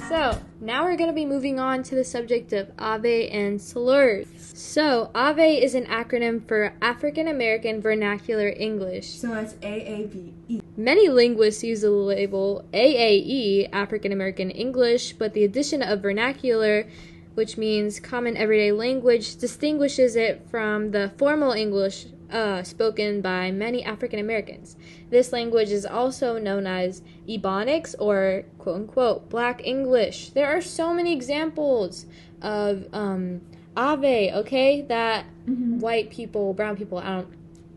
So, 0.08 0.38
now 0.62 0.84
we're 0.84 0.96
going 0.96 1.10
to 1.10 1.14
be 1.14 1.26
moving 1.26 1.58
on 1.58 1.82
to 1.82 1.96
the 1.96 2.04
subject 2.04 2.52
of 2.52 2.68
AAVE 2.76 3.34
and 3.34 3.60
slurs. 3.60 4.28
So, 4.54 5.10
AAVE 5.12 5.60
is 5.60 5.74
an 5.74 5.86
acronym 5.86 6.46
for 6.46 6.72
African 6.80 7.26
American 7.26 7.82
Vernacular 7.82 8.48
English. 8.48 9.08
So 9.08 9.28
that's 9.28 9.54
A 9.62 9.66
A 9.66 10.06
V 10.06 10.32
E. 10.48 10.60
Many 10.76 11.08
linguists 11.08 11.64
use 11.64 11.80
the 11.80 11.90
label 11.90 12.64
AAE, 12.72 13.70
African 13.72 14.12
American 14.12 14.52
English, 14.52 15.14
but 15.14 15.34
the 15.34 15.42
addition 15.42 15.82
of 15.82 16.00
vernacular, 16.00 16.86
which 17.34 17.58
means 17.58 17.98
common 17.98 18.36
everyday 18.36 18.70
language, 18.70 19.36
distinguishes 19.36 20.14
it 20.14 20.46
from 20.48 20.92
the 20.92 21.10
formal 21.18 21.50
English 21.50 22.06
uh, 22.32 22.62
spoken 22.62 23.20
by 23.20 23.50
many 23.50 23.84
African 23.84 24.18
Americans. 24.18 24.76
This 25.10 25.32
language 25.32 25.70
is 25.70 25.84
also 25.84 26.38
known 26.38 26.66
as 26.66 27.02
Ebonics 27.28 27.94
or 27.98 28.44
quote 28.58 28.76
unquote 28.76 29.28
Black 29.28 29.64
English. 29.64 30.30
There 30.30 30.48
are 30.48 30.60
so 30.60 30.94
many 30.94 31.12
examples 31.12 32.06
of 32.40 32.86
um, 32.92 33.42
AAVE, 33.76 34.34
okay, 34.34 34.82
that 34.82 35.26
white 35.46 36.10
people, 36.10 36.54
brown 36.54 36.76
people, 36.76 36.98
I 36.98 37.16
don't. 37.16 37.28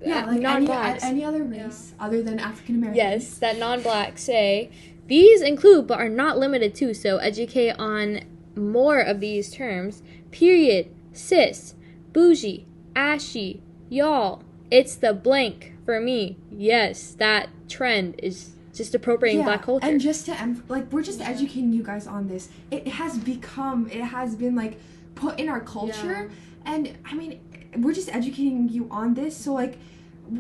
Yeah, 0.02 0.24
uh, 0.24 0.28
like 0.28 0.36
any, 0.36 0.39
non-blacks. 0.41 1.04
any 1.04 1.24
other 1.24 1.44
race 1.44 1.94
other 2.00 2.22
than 2.22 2.39
African 2.39 2.76
American. 2.76 2.98
Yes, 2.98 3.38
that 3.39 3.58
non 3.58 3.82
black 3.82 4.18
say. 4.18 4.70
These 5.08 5.41
include 5.41 5.88
but 5.88 6.00
are 6.00 6.10
not 6.10 6.38
limited 6.38 6.74
to, 6.76 6.94
so 6.94 7.18
educate 7.18 7.72
on 7.78 8.22
more 8.56 9.00
of 9.00 9.20
these 9.20 9.52
terms. 9.52 10.02
Period, 10.32 10.94
cis, 11.13 11.76
bougie, 12.12 12.65
ashy, 12.96 13.62
y'all. 13.95 14.43
It's 14.71 14.95
the 14.95 15.13
blank 15.13 15.73
for 15.86 15.99
me. 15.99 16.38
Yes, 16.51 17.12
that 17.19 17.49
trend 17.69 18.19
is 18.21 18.51
just 18.73 18.93
appropriating 18.93 19.39
Yeah, 19.39 19.45
black 19.45 19.63
culture. 19.63 19.86
and 19.88 20.01
just 20.01 20.25
to 20.25 20.34
em- 20.39 20.63
like 20.67 20.91
we're 20.91 21.03
just 21.03 21.21
educating 21.21 21.71
you 21.71 21.84
guys 21.84 22.08
on 22.08 22.27
this. 22.27 22.49
It 22.71 22.88
has 22.88 23.17
become, 23.17 23.88
it 23.89 24.01
has 24.01 24.36
been 24.36 24.55
like 24.55 24.79
put 25.15 25.39
in 25.39 25.47
our 25.47 25.62
culture, 25.62 26.29
yeah. 26.65 26.73
and 26.73 26.97
I 27.05 27.13
mean, 27.13 27.39
we're 27.77 27.93
just 27.93 28.13
educating 28.13 28.67
you 28.69 28.88
on 28.91 29.13
this. 29.13 29.38
So 29.38 29.53
like, 29.53 29.77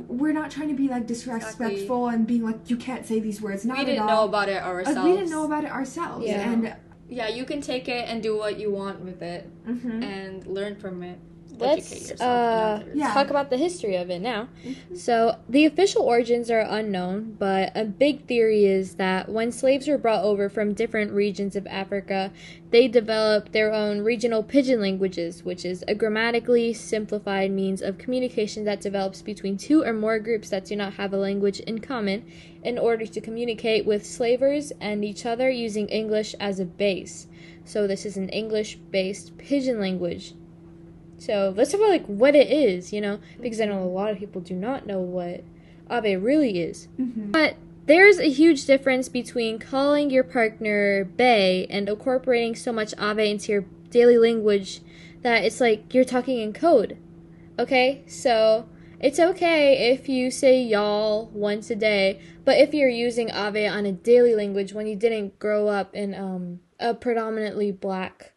we're 0.07 0.33
not 0.33 0.49
trying 0.51 0.69
to 0.69 0.73
be 0.75 0.87
like 0.87 1.05
disrespectful 1.07 2.07
and 2.09 2.25
being 2.27 2.43
like 2.43 2.69
you 2.69 2.75
can't 2.77 3.05
say 3.05 3.19
these 3.19 3.41
words. 3.41 3.63
Not 3.65 3.77
We 3.77 3.85
didn't 3.85 4.01
all. 4.01 4.07
know 4.07 4.23
about 4.25 4.49
it 4.49 4.55
Like, 4.55 4.63
ourselves. 4.65 5.07
we 5.09 5.15
didn't 5.15 5.29
know 5.29 5.45
about 5.45 5.63
it 5.63 5.71
ourselves, 5.71 6.25
Yeah. 6.27 6.51
and 6.51 6.75
Yeah, 7.07 7.27
you 7.27 7.45
can 7.45 7.61
take 7.61 7.87
it 7.87 8.09
and 8.09 8.23
do 8.23 8.35
what 8.35 8.59
you 8.59 8.71
want 8.71 9.01
with 9.01 9.21
it 9.21 9.47
Mhm. 9.67 10.03
and 10.03 10.47
learn 10.47 10.75
from 10.75 11.03
it. 11.03 11.19
Let's 11.59 12.11
uh. 12.21 12.83
Yeah. 12.93 13.13
talk 13.13 13.29
about 13.29 13.49
the 13.49 13.57
history 13.57 13.95
of 13.95 14.09
it 14.09 14.21
now. 14.21 14.49
So, 14.93 15.37
the 15.47 15.65
official 15.65 16.03
origins 16.03 16.49
are 16.49 16.59
unknown, 16.59 17.35
but 17.39 17.71
a 17.75 17.85
big 17.85 18.25
theory 18.25 18.65
is 18.65 18.95
that 18.95 19.29
when 19.29 19.51
slaves 19.51 19.87
were 19.87 19.97
brought 19.97 20.23
over 20.23 20.49
from 20.49 20.73
different 20.73 21.11
regions 21.11 21.55
of 21.55 21.67
Africa, 21.67 22.31
they 22.71 22.87
developed 22.87 23.51
their 23.51 23.71
own 23.71 24.01
regional 24.01 24.43
pidgin 24.43 24.81
languages, 24.81 25.43
which 25.43 25.65
is 25.65 25.83
a 25.87 25.95
grammatically 25.95 26.73
simplified 26.73 27.51
means 27.51 27.81
of 27.81 27.97
communication 27.97 28.65
that 28.65 28.81
develops 28.81 29.21
between 29.21 29.57
two 29.57 29.83
or 29.83 29.93
more 29.93 30.19
groups 30.19 30.49
that 30.49 30.65
do 30.65 30.75
not 30.75 30.93
have 30.93 31.13
a 31.13 31.17
language 31.17 31.59
in 31.61 31.79
common 31.79 32.25
in 32.63 32.77
order 32.77 33.05
to 33.05 33.21
communicate 33.21 33.85
with 33.85 34.05
slavers 34.05 34.71
and 34.81 35.05
each 35.05 35.25
other 35.25 35.49
using 35.49 35.87
English 35.87 36.35
as 36.39 36.59
a 36.59 36.65
base. 36.65 37.27
So, 37.63 37.87
this 37.87 38.05
is 38.05 38.17
an 38.17 38.29
English 38.29 38.75
based 38.91 39.37
pidgin 39.37 39.79
language. 39.79 40.33
So 41.17 41.53
let's 41.55 41.71
talk 41.71 41.79
about 41.79 41.89
like 41.89 42.05
what 42.05 42.35
it 42.35 42.49
is, 42.51 42.91
you 42.91 43.01
know, 43.01 43.19
because 43.41 43.61
I 43.61 43.65
know 43.65 43.81
a 43.81 43.85
lot 43.85 44.11
of 44.11 44.17
people 44.19 44.41
do 44.41 44.53
not 44.53 44.85
know 44.85 44.99
what 44.99 45.43
AAVE 45.89 46.23
really 46.23 46.59
is. 46.59 46.87
Mhm. 46.99 47.31
But 47.31 47.55
there's 47.85 48.19
a 48.19 48.29
huge 48.29 48.65
difference 48.65 49.09
between 49.09 49.59
calling 49.59 50.09
your 50.09 50.23
partner 50.23 51.05
Bay 51.05 51.67
and 51.69 51.87
incorporating 51.87 52.55
so 52.55 52.71
much 52.71 52.93
AAVE 52.97 53.31
into 53.31 53.51
your 53.51 53.65
daily 53.89 54.17
language 54.17 54.81
that 55.21 55.43
it's 55.43 55.61
like 55.61 55.93
you're 55.93 56.03
talking 56.03 56.39
in 56.39 56.53
code. 56.53 56.97
Okay? 57.57 58.03
So 58.07 58.67
it's 58.99 59.19
okay 59.19 59.91
if 59.91 60.09
you 60.09 60.31
say 60.31 60.61
y'all 60.61 61.29
once 61.33 61.69
a 61.69 61.75
day, 61.75 62.19
but 62.43 62.57
if 62.57 62.73
you're 62.73 62.89
using 62.89 63.29
AAVE 63.29 63.71
on 63.71 63.85
a 63.85 63.91
daily 63.91 64.35
language 64.35 64.73
when 64.73 64.87
you 64.87 64.95
didn't 64.95 65.39
grow 65.39 65.67
up 65.67 65.95
in 65.95 66.13
um, 66.13 66.59
a 66.79 66.93
predominantly 66.93 67.71
black 67.71 68.33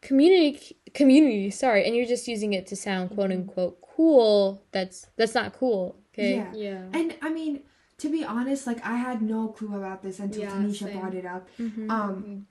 community 0.00 0.76
community 0.94 1.50
sorry 1.50 1.84
and 1.86 1.94
you're 1.96 2.06
just 2.06 2.26
using 2.28 2.52
it 2.52 2.66
to 2.66 2.74
sound 2.76 3.10
quote 3.10 3.30
unquote 3.30 3.78
cool 3.82 4.62
that's 4.72 5.06
that's 5.16 5.34
not 5.34 5.52
cool 5.52 5.96
okay 6.12 6.36
Yeah. 6.36 6.52
Yeah. 6.54 6.82
And 6.92 7.14
I 7.22 7.30
mean, 7.30 7.60
to 7.98 8.08
be 8.10 8.24
honest, 8.24 8.66
like 8.66 8.84
I 8.84 8.96
had 8.96 9.20
no 9.22 9.48
clue 9.48 9.76
about 9.76 10.02
this 10.02 10.18
until 10.18 10.42
Yeah, 10.42 10.50
Tanisha 10.52 10.84
same. 10.84 10.98
brought 10.98 11.14
it 11.14 11.26
up. 11.26 11.48
mm-hmm. 11.58 11.90
Um, 11.90 12.46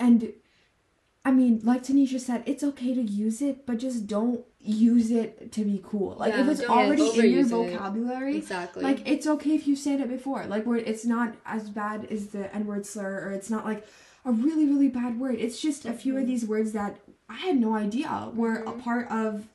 and 0.00 0.32
I 1.24 1.30
mean, 1.30 1.60
like 1.62 1.82
Tanisha 1.82 2.18
said, 2.20 2.42
it's 2.46 2.64
okay 2.64 2.94
to 2.94 3.02
use 3.02 3.42
it, 3.42 3.66
but 3.66 3.76
just 3.78 4.06
don't 4.06 4.44
use 4.60 5.10
it 5.10 5.52
to 5.52 5.64
be 5.64 5.80
cool. 5.84 6.16
Like 6.18 6.32
if 6.34 6.48
it's 6.48 6.62
already 6.64 7.06
in 7.08 7.30
your 7.32 7.44
overuse 7.44 7.46
it. 7.66 7.72
vocabulary, 7.72 8.36
Exactly. 8.38 8.82
like 8.82 9.06
it's 9.06 9.26
okay 9.26 9.54
if 9.54 9.66
you 9.68 9.76
said 9.76 10.00
it 10.00 10.08
before. 10.08 10.46
Like 10.46 10.64
where 10.64 10.78
it's 10.78 11.04
not 11.04 11.34
as 11.44 11.68
bad 11.68 12.06
as 12.10 12.28
the 12.28 12.52
N 12.54 12.66
word 12.66 12.86
slur, 12.86 13.20
or 13.26 13.32
it's 13.32 13.50
not 13.50 13.64
like 13.66 13.86
a 14.24 14.32
really 14.32 14.64
really 14.66 14.88
bad 14.88 15.20
word. 15.20 15.36
It's 15.38 15.60
just 15.60 15.84
a 15.84 15.92
few 15.92 16.16
of 16.16 16.26
these 16.26 16.46
words 16.46 16.72
that 16.72 16.96
I 17.28 17.36
had 17.36 17.56
no 17.56 17.74
idea 17.74 18.30
we 18.34 18.40
were 18.40 18.56
a 18.56 18.62
mm-hmm. 18.64 18.80
part 18.80 19.10
of 19.10 19.48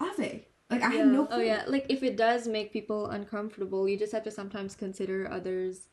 AAVE. 0.00 0.44
Like 0.70 0.82
I 0.82 0.90
had 0.90 1.06
no 1.08 1.24
clue. 1.26 1.36
Oh 1.36 1.40
yeah, 1.40 1.64
like 1.66 1.86
if 1.88 2.02
it 2.02 2.16
does 2.16 2.46
make 2.46 2.72
people 2.72 3.06
uncomfortable, 3.06 3.88
you 3.88 3.98
just 3.98 4.12
have 4.12 4.24
to 4.24 4.30
sometimes 4.30 4.74
consider 4.76 5.28
others 5.30 5.88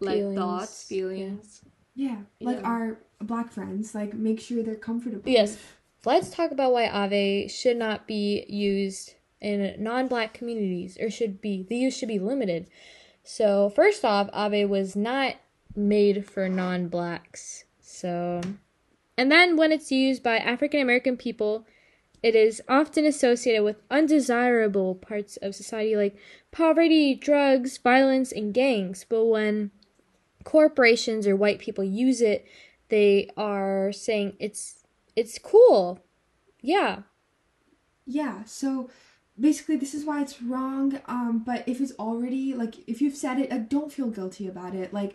like 0.00 0.18
Feelings, 0.18 0.38
thoughts, 0.38 0.82
feelings. 0.84 1.62
Yeah, 1.94 2.18
like 2.40 2.58
Yeah. 2.58 2.68
our 2.68 2.98
black 3.20 3.50
friends, 3.50 3.94
like 3.94 4.14
make 4.14 4.38
sure 4.40 4.62
they're 4.62 4.76
comfortable. 4.76 5.28
yes 5.30 5.58
let's 6.04 6.30
talk 6.30 6.50
about 6.50 6.72
why 6.72 6.86
AAVE 6.86 7.50
should 7.50 7.76
not 7.76 8.06
be 8.06 8.44
used 8.48 9.14
in 9.40 9.74
non-black 9.82 10.32
communities 10.32 10.96
or 11.00 11.10
should 11.10 11.40
be 11.40 11.64
the 11.68 11.76
use 11.76 11.96
should 11.96 12.08
be 12.08 12.18
limited 12.18 12.68
so 13.22 13.68
first 13.70 14.04
off 14.04 14.30
AAVE 14.32 14.68
was 14.68 14.96
not 14.96 15.34
made 15.76 16.24
for 16.28 16.48
non-blacks 16.48 17.64
so 17.80 18.40
and 19.18 19.30
then 19.30 19.56
when 19.56 19.72
it's 19.72 19.92
used 19.92 20.22
by 20.22 20.38
african 20.38 20.80
american 20.80 21.16
people 21.16 21.66
it 22.22 22.34
is 22.34 22.60
often 22.68 23.04
associated 23.04 23.62
with 23.62 23.82
undesirable 23.90 24.94
parts 24.96 25.36
of 25.36 25.54
society 25.54 25.94
like 25.94 26.16
poverty, 26.50 27.14
drugs, 27.14 27.78
violence, 27.78 28.32
and 28.32 28.52
gangs. 28.52 29.06
But 29.08 29.26
when 29.26 29.70
corporations 30.44 31.26
or 31.26 31.36
white 31.36 31.58
people 31.58 31.84
use 31.84 32.20
it, 32.20 32.46
they 32.88 33.30
are 33.36 33.92
saying 33.92 34.34
it's 34.40 34.84
it's 35.14 35.38
cool. 35.38 36.00
Yeah. 36.60 37.02
Yeah, 38.06 38.44
so 38.44 38.88
basically 39.38 39.76
this 39.76 39.94
is 39.94 40.04
why 40.04 40.22
it's 40.22 40.42
wrong. 40.42 41.00
Um, 41.06 41.42
but 41.44 41.68
if 41.68 41.80
it's 41.80 41.92
already 41.98 42.54
like 42.54 42.76
if 42.88 43.00
you've 43.00 43.16
said 43.16 43.38
it, 43.38 43.50
like 43.50 43.68
don't 43.68 43.92
feel 43.92 44.08
guilty 44.08 44.48
about 44.48 44.74
it. 44.74 44.92
Like 44.92 45.14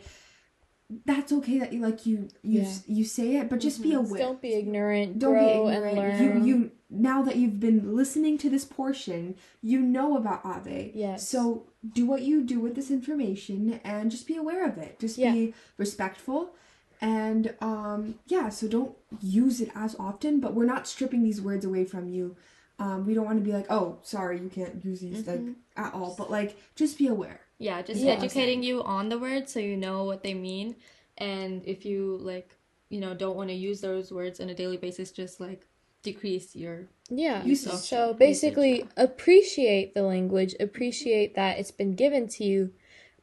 that's 1.06 1.32
okay 1.32 1.60
that 1.60 1.74
you 1.74 1.80
like 1.82 2.06
you 2.06 2.28
you 2.42 2.62
Yeah. 2.62 2.74
you 2.88 3.06
say 3.06 3.38
it, 3.38 3.50
but 3.50 3.60
just 3.60 3.82
be 3.82 3.94
aware. 3.94 4.20
Don't 4.22 4.42
be 4.42 4.54
ignorant. 4.54 5.20
Don't 5.20 5.38
be 5.40 5.46
ignorant. 5.46 5.86
and 5.86 5.98
learn. 5.98 6.44
You 6.46 6.46
you 6.56 6.72
now 6.90 7.22
that 7.24 7.36
you've 7.38 7.60
been 7.60 7.96
listening 7.96 8.38
to 8.40 8.50
this 8.50 8.66
portion, 8.66 9.36
you 9.62 9.80
know 9.82 10.16
about 10.18 10.44
AAVE. 10.44 10.92
Yes. 10.94 11.28
So 11.28 11.68
do 11.94 12.06
what 12.06 12.22
you 12.22 12.44
do 12.44 12.60
with 12.60 12.76
this 12.76 12.92
information 12.92 13.80
and 13.84 14.12
just 14.12 14.28
be 14.28 14.36
aware 14.36 14.66
of 14.68 14.78
it. 14.78 15.00
Just 15.00 15.18
Yeah. 15.18 15.32
be 15.34 15.54
respectful. 15.78 16.54
And 17.02 17.54
um 17.62 18.16
yeah, 18.28 18.50
so 18.50 18.68
don't 18.68 18.96
use 19.22 19.60
it 19.62 19.70
as 19.76 19.96
often, 20.00 20.40
but 20.40 20.54
we're 20.54 20.66
not 20.66 20.88
stripping 20.88 21.24
these 21.24 21.42
words 21.42 21.66
away 21.66 21.84
from 21.86 22.08
you. 22.08 22.36
Um 22.80 23.06
we 23.06 23.14
don't 23.14 23.26
want 23.26 23.40
to 23.40 23.44
be 23.46 23.52
like, 23.52 23.68
"Oh, 23.70 23.98
sorry, 24.04 24.40
you 24.40 24.50
can't 24.50 24.84
use 24.84 25.02
these 25.02 25.28
like 25.28 25.42
at 25.76 25.94
all." 25.94 26.16
But 26.18 26.32
like 26.32 26.56
just 26.76 26.98
be 26.98 27.08
aware. 27.08 27.42
Yeah, 27.60 27.82
just 27.82 28.04
Yeah. 28.04 28.14
educating 28.14 28.64
you 28.64 28.84
on 28.84 29.10
the 29.10 29.20
words 29.20 29.54
so 29.54 29.60
you 29.60 29.78
know 29.78 30.04
what 30.04 30.24
they 30.24 30.34
mean. 30.34 30.76
And 31.18 31.66
if 31.66 31.86
you 31.86 32.18
like, 32.22 32.56
you 32.90 33.00
know, 33.00 33.14
don't 33.14 33.36
want 33.36 33.50
to 33.50 33.56
use 33.56 33.82
those 33.82 34.12
words 34.12 34.40
on 34.40 34.50
a 34.50 34.56
daily 34.56 34.78
basis, 34.78 35.12
just 35.12 35.40
like 35.40 35.66
decrease 36.02 36.56
your 36.56 36.88
Yeah. 37.10 37.46
Usage. 37.46 37.74
So 37.74 38.14
basically, 38.14 38.86
appreciate 38.98 39.94
the 39.94 40.04
language, 40.04 40.56
appreciate 40.60 41.36
that 41.36 41.60
it's 41.60 41.72
been 41.72 41.96
given 41.96 42.28
to 42.30 42.44
you, 42.44 42.72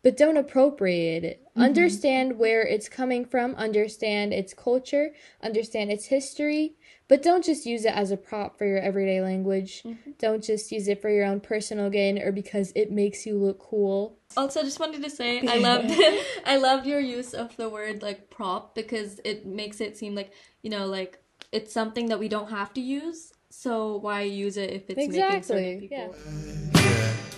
but 0.03 0.17
don't 0.17 0.37
appropriate 0.37 1.25
it. 1.25 1.43
Mm-hmm. 1.51 1.63
Understand 1.63 2.39
where 2.39 2.63
it's 2.63 2.89
coming 2.89 3.25
from, 3.25 3.55
understand 3.55 4.33
its 4.33 4.55
culture, 4.55 5.11
understand 5.43 5.91
its 5.91 6.07
history, 6.07 6.75
but 7.09 7.23
don't 7.23 7.45
just 7.45 7.67
use 7.67 7.85
it 7.85 7.95
as 7.95 8.11
a 8.11 8.17
prop 8.17 8.57
for 8.57 8.67
your 8.67 8.79
everyday 8.79 9.21
language. 9.21 9.83
Mm-hmm. 9.83 10.13
Don't 10.19 10.43
just 10.43 10.71
use 10.71 10.89
it 10.89 11.03
for 11.03 11.11
your 11.11 11.25
own 11.25 11.41
personal 11.41 11.91
gain 11.91 12.19
or 12.23 12.33
because 12.33 12.73
it 12.77 12.91
makes 12.93 13.27
you 13.27 13.37
look 13.37 13.59
cool. 13.59 14.17
Also, 14.37 14.63
just 14.63 14.79
wanted 14.79 15.03
to 15.03 15.11
say 15.11 15.47
I 15.47 15.59
loved 15.59 15.91
I 16.47 16.57
loved 16.57 16.87
your 16.87 17.01
use 17.01 17.35
of 17.35 17.57
the 17.57 17.69
word 17.69 18.03
like 18.03 18.31
prop 18.31 18.75
because 18.75 19.21
it 19.25 19.45
makes 19.45 19.81
it 19.81 19.97
seem 19.97 20.15
like 20.15 20.33
you 20.63 20.71
know 20.71 20.87
like 20.87 21.19
it's 21.53 21.73
something 21.73 22.07
that 22.11 22.19
we 22.19 22.29
don't 22.29 22.51
have 22.51 22.73
to 22.75 22.81
use. 22.81 23.33
So 23.51 23.97
why 23.97 24.23
use 24.23 24.57
it 24.57 24.71
if 24.71 24.89
it's 24.89 24.97
making 24.97 25.13
certain 25.13 25.35
Exactly, 25.35 25.89
people? 25.89 26.15
yeah. 26.75 27.30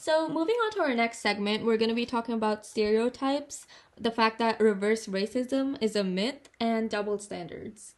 So 0.00 0.30
moving 0.30 0.54
on 0.54 0.70
to 0.72 0.80
our 0.80 0.94
next 0.94 1.18
segment, 1.18 1.62
we're 1.62 1.76
going 1.76 1.90
to 1.90 1.94
be 1.94 2.06
talking 2.06 2.34
about 2.34 2.64
stereotypes, 2.64 3.66
the 4.00 4.10
fact 4.10 4.38
that 4.38 4.58
reverse 4.58 5.06
racism 5.06 5.76
is 5.82 5.94
a 5.94 6.02
myth, 6.02 6.48
and 6.58 6.88
double 6.88 7.18
standards. 7.18 7.96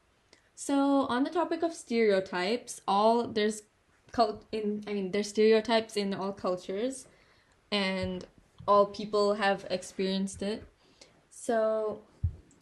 So 0.57 1.07
on 1.07 1.23
the 1.23 1.31
topic 1.31 1.63
of 1.63 1.73
stereotypes, 1.73 2.81
all 2.89 3.29
there's 3.29 3.63
cult 4.11 4.45
in 4.51 4.83
I 4.89 4.95
mean 4.95 5.13
there's 5.13 5.29
stereotypes 5.29 5.97
in 5.97 6.13
all 6.13 6.33
cultures, 6.33 7.07
and 7.71 8.27
all 8.67 8.87
people 8.87 9.35
have 9.35 9.65
experienced 9.71 10.43
it. 10.43 10.65
So 11.31 12.03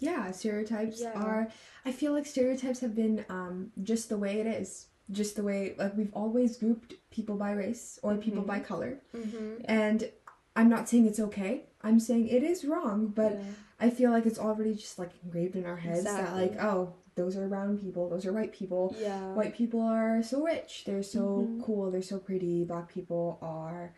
Yeah, 0.01 0.33
stereotypes 0.33 1.01
Yeah. 1.01 1.13
are. 1.15 1.49
I 1.87 1.93
feel 1.93 2.13
like 2.13 2.27
stereotypes 2.27 2.81
have 2.81 2.95
been 2.95 3.25
um, 3.31 3.73
just 3.83 4.11
the 4.11 4.19
way 4.19 4.39
it 4.41 4.47
is. 4.47 4.90
Just 5.11 5.37
the 5.37 5.43
way, 5.43 5.75
like, 5.79 5.97
we've 5.97 6.13
always 6.15 6.57
grouped 6.57 6.95
people 7.11 7.37
by 7.37 7.53
race 7.53 7.99
or 8.03 8.17
people 8.17 8.43
by 8.43 8.61
color. 8.61 9.01
Mm-hmm. 9.17 9.63
And 9.65 10.11
I'm 10.55 10.69
not 10.69 10.89
saying 10.89 11.07
it's 11.07 11.21
okay. 11.21 11.65
I'm 11.83 11.99
saying 11.99 12.29
it 12.29 12.43
is 12.43 12.65
wrong, 12.65 13.09
but 13.09 13.39
I 13.81 13.91
feel 13.91 14.11
like 14.11 14.27
it's 14.27 14.39
already 14.39 14.75
just, 14.75 14.99
like, 14.99 15.11
engraved 15.25 15.57
in 15.57 15.67
our 15.67 15.77
heads 15.77 16.05
that, 16.05 16.35
like, 16.35 16.61
oh, 16.63 16.95
those 17.17 17.37
are 17.37 17.49
brown 17.49 17.77
people, 17.77 18.09
those 18.09 18.25
are 18.25 18.33
white 18.33 18.53
people. 18.53 18.95
Yeah. 18.99 19.35
White 19.35 19.55
people 19.55 19.81
are 19.81 20.23
so 20.23 20.43
rich, 20.45 20.85
they're 20.87 21.03
so 21.03 21.21
Mm-hmm. 21.21 21.63
cool, 21.63 21.91
they're 21.91 22.03
so 22.03 22.19
pretty. 22.19 22.65
Black 22.65 22.89
people 22.89 23.39
are 23.43 23.93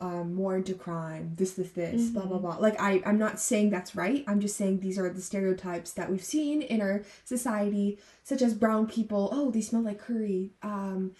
um, 0.00 0.34
more 0.34 0.56
into 0.56 0.74
crime, 0.74 1.32
this, 1.36 1.52
this, 1.52 1.70
this, 1.70 2.10
blah, 2.10 2.22
Mm-hmm. 2.22 2.30
blah, 2.30 2.38
blah. 2.38 2.56
Like, 2.56 2.80
I, 2.80 3.02
I'm 3.06 3.18
not 3.18 3.40
saying 3.40 3.70
that's 3.70 3.94
right. 3.96 4.24
I'm 4.26 4.40
just 4.40 4.56
saying 4.56 4.80
these 4.80 4.98
are 4.98 5.08
the 5.08 5.20
stereotypes 5.22 5.92
that 5.92 6.10
we've 6.10 6.22
seen 6.24 6.62
in 6.62 6.80
our 6.80 7.02
society, 7.24 7.98
such 8.22 8.42
as 8.42 8.54
brown 8.54 8.86
people. 8.86 9.28
Oh, 9.32 9.50
they 9.50 9.60
smell 9.60 9.82
like 9.82 9.98
curry. 9.98 10.50
Um, 10.62 11.12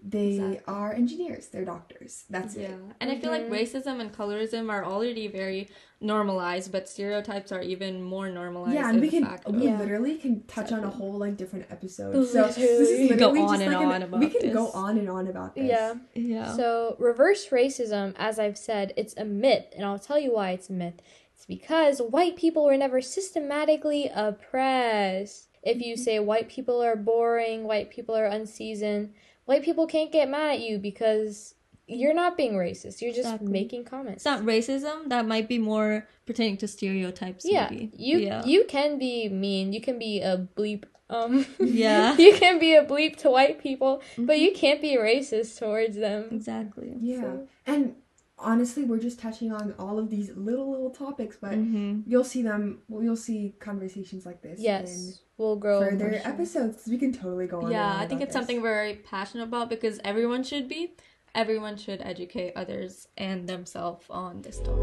they 0.00 0.28
Exactly. 0.36 0.60
are 0.68 0.92
engineers, 0.92 1.48
they're 1.48 1.64
doctors. 1.64 2.24
That's 2.30 2.54
yeah, 2.56 2.68
it. 2.68 2.78
and 3.00 3.10
I 3.10 3.18
feel 3.18 3.30
like 3.30 3.48
racism 3.50 4.00
and 4.00 4.12
colorism 4.12 4.70
are 4.70 4.84
already 4.84 5.26
very 5.26 5.68
normalized, 6.00 6.70
but 6.70 6.88
stereotypes 6.88 7.50
are 7.50 7.62
even 7.62 8.02
more 8.02 8.30
normalized. 8.30 8.74
Yeah, 8.74 8.90
and 8.90 9.00
we 9.00 9.10
can 9.10 9.24
fact 9.24 9.48
we 9.48 9.64
Yeah. 9.64 9.78
literally 9.78 10.16
can 10.16 10.44
touch 10.44 10.70
on 10.70 10.84
a 10.84 10.90
whole 10.90 11.18
like 11.18 11.36
different 11.36 11.66
episode. 11.70 12.12
So 12.26 12.46
this 12.46 12.56
Literally. 12.56 12.70
is 12.70 13.08
Go 13.08 13.14
literally 13.14 13.40
on 13.40 13.48
just 13.48 13.62
and 13.62 13.72
like 13.74 13.82
an- 13.82 13.90
on 13.92 14.02
about 14.04 14.20
we 14.20 14.30
can 14.30 14.52
go 14.52 14.68
on 14.70 14.98
and 14.98 15.10
on 15.10 15.26
about 15.26 15.56
this. 15.56 15.68
Yeah. 15.68 15.94
yeah. 16.14 16.54
So, 16.56 16.94
reverse 17.00 17.48
racism, 17.48 18.14
as 18.16 18.38
I've 18.38 18.58
said, 18.58 18.94
it's 18.96 19.14
a 19.16 19.24
myth, 19.24 19.66
and 19.74 19.84
I'll 19.84 19.98
tell 19.98 20.18
you 20.18 20.32
why 20.32 20.50
it's 20.52 20.70
a 20.70 20.74
myth. 20.74 21.02
It's 21.34 21.44
because 21.46 22.00
white 22.00 22.36
people 22.36 22.64
were 22.64 22.76
never 22.76 23.00
systematically 23.00 24.10
oppressed. 24.14 25.48
If 25.62 25.80
you 25.82 25.94
mm-hmm. 25.94 26.02
say 26.02 26.18
white 26.20 26.48
people 26.48 26.80
are 26.82 26.96
boring, 26.96 27.64
white 27.64 27.90
people 27.90 28.16
are 28.16 28.26
unseasoned, 28.26 29.12
white 29.48 29.62
people 29.64 29.86
can't 29.86 30.12
get 30.12 30.28
mad 30.28 30.50
at 30.56 30.60
you 30.60 30.78
because 30.78 31.54
you're 31.86 32.12
not 32.22 32.36
being 32.36 32.52
racist. 32.52 33.00
You're 33.00 33.12
just 33.22 33.28
Exactly. 33.32 33.48
making 33.50 33.84
comments. 33.84 34.18
it's 34.18 34.24
not 34.32 34.42
racism. 34.42 35.08
That 35.08 35.24
might 35.26 35.48
be 35.48 35.58
more 35.58 36.06
pertaining 36.26 36.58
to 36.58 36.68
stereotypes. 36.68 37.44
yeah, 37.48 37.68
maybe. 37.70 37.90
you 37.96 38.18
yeah. 38.18 38.44
you 38.44 38.64
can 38.68 38.98
be 38.98 39.28
mean. 39.30 39.72
You 39.72 39.80
can 39.80 39.98
be 39.98 40.20
a 40.20 40.46
bleep. 40.56 40.84
Um, 41.10 41.46
Yeah. 41.58 42.14
you 42.26 42.34
can 42.34 42.58
be 42.58 42.74
a 42.74 42.84
bleep 42.84 43.16
to 43.22 43.30
white 43.30 43.58
people, 43.66 44.02
but 44.18 44.34
Mm-hmm. 44.36 44.42
you 44.44 44.52
can't 44.52 44.82
be 44.82 44.92
racist 44.98 45.58
towards 45.58 45.96
them. 45.96 46.28
exactly. 46.30 46.92
Yeah. 47.00 47.36
And 47.66 47.94
honestly, 48.38 48.84
we're 48.84 48.98
just 48.98 49.18
touching 49.18 49.52
on 49.52 49.74
all 49.78 49.98
of 49.98 50.10
these 50.10 50.30
little 50.36 50.70
little 50.70 50.90
topics, 50.90 51.36
but 51.40 51.52
Mm-hmm. 51.52 52.00
you'll 52.06 52.24
see 52.24 52.42
them. 52.42 52.78
Well, 52.88 53.02
you'll 53.02 53.16
see 53.16 53.54
conversations 53.58 54.24
like 54.26 54.42
this. 54.42 54.60
Yes, 54.60 55.20
we'll 55.36 55.56
grow. 55.56 55.80
Further 55.80 56.12
sure. 56.20 56.28
episodes, 56.32 56.86
we 56.88 56.98
can 56.98 57.12
totally 57.12 57.46
go 57.46 57.62
on. 57.62 57.72
Yeah, 57.72 57.96
I 57.98 58.06
think 58.06 58.20
it's 58.22 58.32
something 58.32 58.60
we're 58.62 58.74
very 58.74 58.94
passionate 58.96 59.44
about 59.44 59.68
because 59.68 59.98
everyone 60.04 60.42
should 60.44 60.68
be. 60.68 60.94
Everyone 61.34 61.76
should 61.76 62.00
educate 62.00 62.52
others 62.56 63.08
and 63.16 63.48
themselves 63.48 64.06
on 64.10 64.42
this 64.42 64.58
topic. 64.58 64.78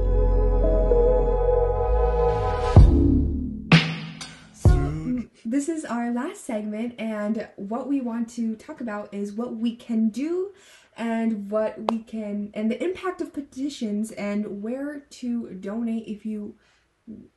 So 4.54 4.70
mm, 4.70 5.28
this 5.44 5.68
is 5.70 5.86
our 5.86 6.12
last 6.12 6.46
segment, 6.46 6.96
and 7.00 7.48
what 7.56 7.88
we 7.88 8.00
want 8.02 8.30
to 8.32 8.56
talk 8.56 8.80
about 8.82 9.14
is 9.14 9.34
what 9.34 9.56
we 9.56 9.76
can 9.76 10.10
do, 10.10 10.52
and 10.98 11.50
what 11.52 11.92
we 11.92 12.00
can, 12.00 12.52
and 12.54 12.70
the 12.72 12.82
impact 12.84 13.22
of 13.22 13.34
petitions, 13.34 14.12
and 14.12 14.62
where 14.62 15.02
to 15.12 15.50
donate 15.56 16.08
if 16.08 16.26
you 16.26 16.56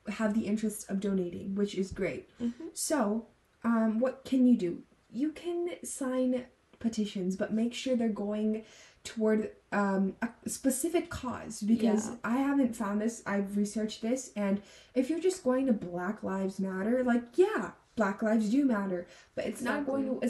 have 0.09 0.35
the 0.35 0.47
interest 0.47 0.89
of 0.89 1.01
donating, 1.01 1.55
which 1.55 1.75
is 1.75 1.91
great. 1.93 2.29
So, 2.73 3.27
um, 3.65 3.99
what 4.01 4.25
can 4.25 4.47
you 4.47 4.57
do? 4.57 4.83
You 5.11 5.33
can 5.33 5.71
sign 5.85 6.47
petitions, 6.79 7.37
but 7.37 7.53
make 7.53 7.75
sure 7.75 7.97
they're 7.97 8.09
going 8.09 8.65
toward 9.05 9.51
um, 9.73 10.15
a 10.23 10.29
specific 10.49 11.11
cause 11.11 11.61
because 11.63 12.09
Yeah. 12.09 12.17
I 12.25 12.37
haven't 12.39 12.77
found 12.77 13.01
this. 13.01 13.23
I've 13.27 13.57
researched 13.57 14.03
this, 14.03 14.31
and 14.37 14.63
if 14.95 15.11
you're 15.11 15.21
just 15.21 15.43
going 15.45 15.67
to 15.67 15.73
Black 15.73 16.23
Lives 16.23 16.59
Matter, 16.61 17.03
like 17.05 17.25
yeah, 17.37 17.73
Black 17.97 18.23
lives 18.23 18.49
do 18.51 18.65
matter, 18.65 19.09
but 19.35 19.45
it's 19.45 19.61
not 19.61 19.85
going 19.85 20.05
to 20.21 20.25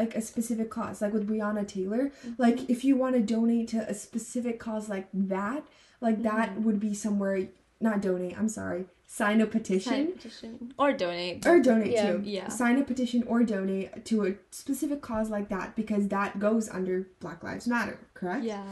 like 0.00 0.14
a 0.16 0.20
specific 0.20 0.68
cause. 0.70 1.00
Like 1.02 1.12
with 1.12 1.28
Breonna 1.28 1.66
Taylor, 1.66 2.10
like 2.38 2.58
if 2.70 2.84
you 2.84 2.96
want 2.96 3.14
to 3.16 3.20
donate 3.34 3.68
to 3.68 3.78
a 3.88 3.94
specific 3.94 4.58
cause 4.58 4.88
like 4.88 5.08
that, 5.12 5.62
like 6.00 6.22
that 6.22 6.60
would 6.60 6.80
be 6.80 6.94
somewhere. 6.94 7.48
Not 7.82 8.02
donate. 8.02 8.36
I'm 8.38 8.48
sorry. 8.48 8.84
Sign 9.06 9.40
a 9.40 9.46
petition 9.46 9.92
Sign 9.92 10.08
a 10.08 10.12
petition 10.12 10.74
or 10.78 10.92
donate. 10.92 11.46
or 11.46 11.60
donate 11.60 11.92
Yeah. 11.92 12.12
to 12.12 12.20
Yeah. 12.22 12.48
sign 12.48 12.78
a 12.78 12.84
petition 12.84 13.22
or 13.26 13.42
donate 13.42 14.04
to 14.10 14.24
a 14.26 14.34
specific 14.50 15.00
cause 15.00 15.30
like 15.30 15.48
that 15.48 15.74
because 15.80 16.08
that 16.08 16.38
goes 16.38 16.68
under 16.68 17.08
black 17.20 17.42
lives 17.42 17.66
matter 17.66 17.98
correct 18.14 18.44
yeah. 18.44 18.62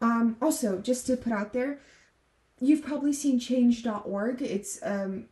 um 0.00 0.36
also 0.40 0.78
just 0.78 1.06
to 1.08 1.16
put 1.16 1.30
out 1.40 1.52
there 1.52 1.78
you've 2.60 2.82
probably 2.82 3.12
seen 3.12 3.38
change.org 3.38 4.40
it's 4.40 4.78
um 4.82 5.26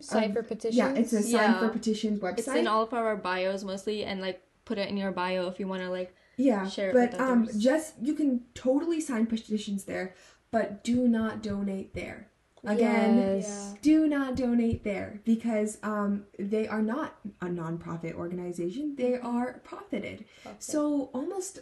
Sign 0.00 0.24
um, 0.24 0.32
for 0.32 0.42
petitions. 0.42 0.76
yeah 0.76 0.92
it's 1.00 1.12
a 1.12 1.22
sign 1.22 1.54
for 1.58 1.66
Yeah. 1.66 1.70
petitions 1.78 2.20
website 2.20 2.38
It's 2.38 2.48
in 2.48 2.66
all 2.66 2.82
of 2.82 2.92
our 2.94 3.16
bios 3.16 3.64
mostly, 3.64 4.04
and 4.04 4.20
like 4.20 4.40
put 4.64 4.78
it 4.78 4.88
in 4.88 4.96
your 4.96 5.12
bio 5.12 5.46
if 5.48 5.58
you 5.60 5.66
want 5.68 5.82
to 5.82 5.90
like. 5.90 6.14
yeah 6.36 6.66
share 6.68 6.90
it 6.90 6.94
but 6.94 7.12
with 7.12 7.20
um 7.20 7.48
just 7.58 7.94
you 8.02 8.14
can 8.14 8.40
totally 8.54 9.00
sign 9.00 9.26
petitions 9.26 9.84
there 9.84 10.14
but 10.50 10.82
do 10.84 11.06
not 11.08 11.42
donate 11.42 11.94
there 11.94 12.28
again 12.66 13.16
Yes. 13.18 13.74
do 13.82 14.08
not 14.08 14.36
donate 14.36 14.84
there 14.84 15.20
because 15.24 15.78
um, 15.82 16.24
they 16.38 16.66
are 16.66 16.80
not 16.80 17.16
a 17.42 17.46
nonprofit 17.46 18.14
organization. 18.14 18.94
They 18.96 19.16
are 19.18 19.60
profited. 19.64 20.24
So 20.58 21.10
almost 21.12 21.58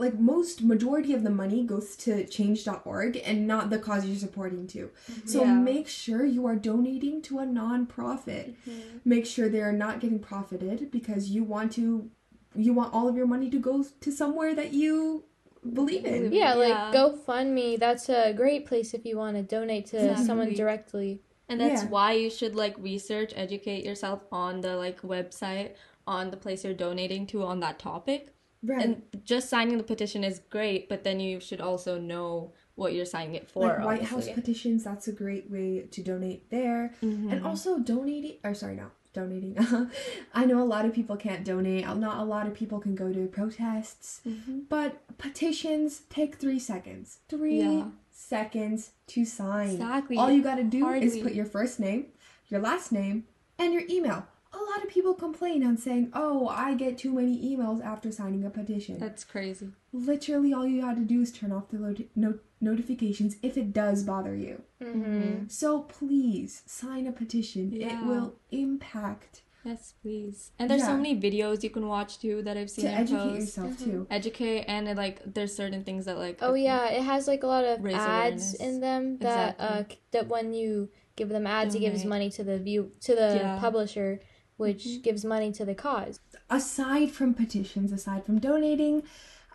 like 0.00 0.18
most 0.18 0.62
majority 0.62 1.12
of 1.12 1.22
the 1.22 1.30
money 1.30 1.62
goes 1.62 1.94
to 2.04 2.24
change.org 2.26 3.20
and 3.24 3.46
not 3.46 3.68
the 3.70 3.78
cause 3.78 4.06
you're 4.06 4.16
supporting 4.16 4.66
to. 4.68 4.90
Mm-hmm. 5.10 5.28
So 5.28 5.44
Yeah. 5.44 5.54
make 5.54 5.88
sure 5.88 6.24
you 6.24 6.46
are 6.46 6.56
donating 6.56 7.20
to 7.22 7.38
a 7.40 7.44
nonprofit. 7.44 8.54
Mm-hmm. 8.68 8.98
Make 9.04 9.26
sure 9.26 9.48
they 9.48 9.60
are 9.60 9.72
not 9.84 10.00
getting 10.00 10.18
profited 10.18 10.90
because 10.90 11.30
you 11.30 11.44
want 11.44 11.72
to 11.72 12.10
you 12.56 12.72
want 12.72 12.92
all 12.92 13.06
of 13.08 13.14
your 13.16 13.28
money 13.28 13.48
to 13.48 13.58
go 13.60 13.84
to 14.00 14.10
somewhere 14.10 14.54
that 14.56 14.72
you 14.72 15.22
believe 15.74 16.04
in. 16.04 16.32
Yeah, 16.32 16.54
like 16.54 16.70
Yeah. 16.70 16.90
GoFundMe. 16.92 17.78
That's 17.78 18.08
a 18.08 18.32
great 18.32 18.66
place 18.66 18.92
if 18.92 19.04
you 19.06 19.16
want 19.18 19.36
to 19.36 19.42
donate 19.42 19.86
to 19.94 20.16
someone 20.16 20.52
directly. 20.54 21.20
And 21.48 21.60
that's 21.60 21.82
Yeah. 21.82 21.88
why 21.90 22.12
you 22.14 22.28
should 22.30 22.54
like 22.56 22.74
research, 22.78 23.32
educate 23.36 23.84
yourself 23.84 24.24
on 24.32 24.62
the 24.62 24.76
like 24.76 25.02
website, 25.02 25.74
on 26.06 26.30
the 26.30 26.36
place 26.36 26.64
you're 26.64 26.74
donating 26.74 27.26
to 27.28 27.42
on 27.44 27.60
that 27.60 27.78
topic. 27.78 28.32
Right. 28.62 28.84
And 28.84 29.02
just 29.24 29.48
signing 29.48 29.78
the 29.78 29.84
petition 29.84 30.22
is 30.22 30.40
great, 30.50 30.88
but 30.88 31.04
then 31.04 31.18
you 31.20 31.40
should 31.40 31.60
also 31.60 31.98
know 31.98 32.52
what 32.74 32.92
you're 32.92 33.06
signing 33.06 33.34
it 33.34 33.48
for. 33.48 33.66
like 33.66 33.84
White 33.84 34.02
House 34.04 34.28
petitions, 34.28 34.84
that's 34.84 35.08
a 35.08 35.12
great 35.12 35.50
way 35.50 35.86
to 35.90 36.02
donate 36.02 36.50
there. 36.50 36.94
Mm-hmm. 37.02 37.30
And 37.30 37.46
also 37.46 37.78
donating, 37.78 38.36
or 38.44 38.54
sorry, 38.54 38.76
not 38.76 38.92
donating. 39.12 39.56
I 40.34 40.44
know 40.44 40.62
a 40.62 40.64
lot 40.64 40.84
of 40.84 40.92
people 40.94 41.16
can't 41.16 41.44
donate. 41.44 41.84
Not 41.84 42.18
a 42.18 42.24
lot 42.24 42.46
of 42.46 42.54
people 42.54 42.80
can 42.80 42.94
go 42.94 43.12
to 43.12 43.26
protests. 43.26 44.20
Mm-hmm. 44.26 44.60
But 44.68 45.16
petitions 45.18 46.02
take 46.10 46.36
three 46.36 46.58
seconds. 46.58 47.18
Three 47.28 47.60
Yeah. 47.60 47.86
seconds 48.10 48.90
to 49.08 49.24
sign. 49.24 49.70
Exactly. 49.70 50.16
All 50.16 50.30
you 50.30 50.42
gotta 50.42 50.64
do 50.64 50.88
is 50.90 51.18
put 51.18 51.32
your 51.34 51.46
first 51.46 51.80
name, 51.80 52.06
your 52.48 52.60
last 52.60 52.92
name, 52.92 53.24
and 53.58 53.72
your 53.72 53.82
email. 53.88 54.26
A 54.52 54.56
lot 54.58 54.66
lot 54.70 54.84
of 54.84 54.90
people 54.90 55.14
complain 55.14 55.64
on 55.66 55.76
saying, 55.76 56.10
"Oh, 56.14 56.46
I 56.48 56.74
get 56.74 56.96
too 56.98 57.12
many 57.12 57.36
emails 57.56 57.84
after 57.84 58.10
signing 58.12 58.44
a 58.44 58.50
petition." 58.50 58.98
That's 58.98 59.24
crazy. 59.24 59.68
Literally, 59.92 60.52
all 60.52 60.66
you 60.66 60.82
had 60.84 60.96
to 60.96 61.02
do 61.02 61.20
is 61.20 61.32
turn 61.32 61.50
off 61.52 61.68
the 61.70 61.78
lo- 61.78 61.94
no- 62.14 62.38
notifications 62.60 63.36
if 63.42 63.56
it 63.58 63.72
does 63.72 64.02
bother 64.04 64.34
you. 64.34 64.62
Mm-hmm. 64.82 65.48
So 65.48 65.80
please 65.82 66.62
sign 66.66 67.06
a 67.06 67.12
petition. 67.12 67.72
Yeah. 67.72 68.00
It 68.02 68.06
will 68.06 68.34
impact 68.50 69.42
Yes, 69.64 69.92
please. 70.00 70.52
And 70.58 70.70
there's 70.70 70.84
so 70.84 70.96
many 70.96 71.20
videos 71.20 71.62
you 71.62 71.68
can 71.68 71.86
watch 71.86 72.18
too 72.18 72.40
that 72.44 72.56
I've 72.56 72.70
seen 72.70 72.86
to 72.86 72.90
educate 72.92 73.18
posts. 73.18 73.56
yourself 73.58 73.78
too. 73.78 74.06
Educate 74.10 74.64
and 74.66 74.88
it, 74.88 74.96
like 74.96 75.20
there's 75.34 75.54
certain 75.54 75.84
things 75.84 76.06
that 76.06 76.16
like 76.16 76.38
Oh 76.40 76.54
yeah, 76.54 76.88
it 76.88 77.02
has 77.02 77.28
like 77.28 77.42
a 77.42 77.46
lot 77.46 77.64
of 77.66 77.84
ads 77.84 77.94
awareness. 78.06 78.54
in 78.54 78.80
them 78.80 79.18
that 79.18 79.56
uh 79.60 79.64
Exactly. 79.64 79.96
c- 79.96 80.00
that 80.12 80.28
when 80.28 80.54
you 80.54 80.88
give 81.16 81.28
them 81.28 81.46
ads, 81.46 81.74
it 81.74 81.80
gives 81.80 82.06
money 82.06 82.30
to 82.30 82.42
the 82.42 82.58
view 82.58 82.92
to 83.02 83.14
the 83.14 83.34
Yeah. 83.42 83.58
publisher, 83.60 84.20
which 84.60 84.84
Mm-hmm. 84.84 85.00
gives 85.02 85.24
money 85.24 85.50
to 85.52 85.64
the 85.64 85.74
cause. 85.74 86.20
Aside 86.50 87.10
from 87.10 87.34
petitions, 87.34 87.92
aside 87.92 88.24
from 88.24 88.38
donating, 88.38 89.02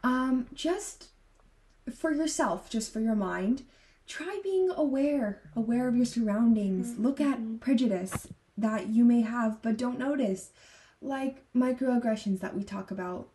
um, 0.04 0.48
just 0.54 1.10
for 1.96 2.12
yourself, 2.12 2.70
just 2.70 2.91
for 2.91 3.00
your 3.00 3.15
mind, 3.15 3.62
try 4.08 4.39
being 4.44 4.72
aware, 4.76 5.41
aware 5.56 5.88
of 5.88 5.96
your 5.96 6.06
surroundings. 6.06 6.98
Look 6.98 7.22
at 7.22 7.60
prejudice 7.60 8.28
that 8.58 8.88
you 8.89 9.04
may 9.06 9.22
have 9.22 9.62
but 9.62 9.78
don't 9.78 10.00
notice, 10.00 10.50
like 11.02 11.44
microaggressions 11.54 12.39
that 12.39 12.56
we 12.56 12.63
talk 12.63 12.89
about, 12.91 13.28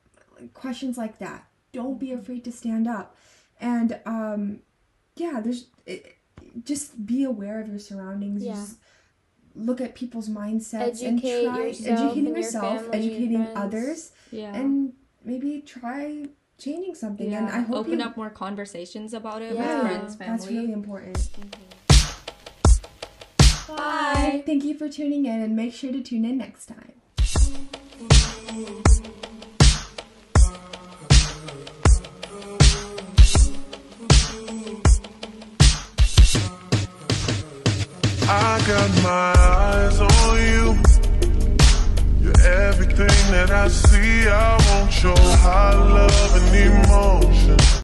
questions 0.54 0.98
like 0.98 1.18
that. 1.18 1.44
Don't 1.72 2.00
be 2.00 2.10
afraid 2.12 2.42
to 2.44 2.52
stand 2.52 2.88
up, 2.88 3.14
and 3.60 4.00
um, 4.04 4.60
yeah, 5.14 5.40
there's 5.40 5.66
it, 5.86 6.16
just 6.64 7.06
be 7.06 7.22
aware 7.22 7.60
of 7.60 7.68
your 7.68 7.78
surroundings. 7.78 8.42
Yeah. 8.42 8.54
Just 8.54 8.78
look 9.60 9.80
at 9.80 9.94
people's 9.94 10.28
mindsets 10.28 11.02
Educate 11.02 11.06
and 11.06 11.20
try 11.54 11.66
yourself 11.66 11.98
educating 12.00 12.26
your 12.26 12.36
yourself, 12.36 12.88
educating 12.92 13.46
others, 13.54 14.12
yeah. 14.30 14.54
and 14.54 14.92
maybe 15.24 15.60
try 15.60 16.24
changing 16.58 16.94
something. 16.94 17.30
yeah. 17.30 17.38
And 17.38 17.48
I 17.48 17.60
hope 17.60 17.76
open 17.86 18.00
you, 18.00 18.04
up 18.04 18.16
more 18.16 18.30
conversations 18.30 19.14
about 19.14 19.42
it 19.42 19.54
Yeah. 19.54 19.82
with 19.82 19.82
friends, 19.82 20.14
family. 20.16 20.36
That's 20.36 20.50
really 20.50 20.72
important. 20.72 21.16
Mm-hmm. 21.16 21.66
Bye. 23.76 24.42
Thank 24.44 24.64
you 24.64 24.74
for 24.76 24.88
tuning 24.88 25.26
in, 25.26 25.40
and 25.40 25.54
make 25.54 25.72
sure 25.72 25.92
to 25.92 26.02
tune 26.02 26.24
in 26.24 26.38
next 26.38 26.66
time. 26.66 26.99
I 38.32 38.62
got 38.64 38.90
my 39.02 39.34
eyes 39.36 40.00
on 40.00 40.36
you. 40.36 40.78
You're 42.20 42.40
everything 42.46 43.32
that 43.32 43.50
I 43.50 43.66
see. 43.66 44.28
I 44.28 44.52
want 44.70 45.02
your 45.02 45.18
high 45.18 45.74
love 45.74 46.36
and 46.36 46.54
emotion. 46.54 47.70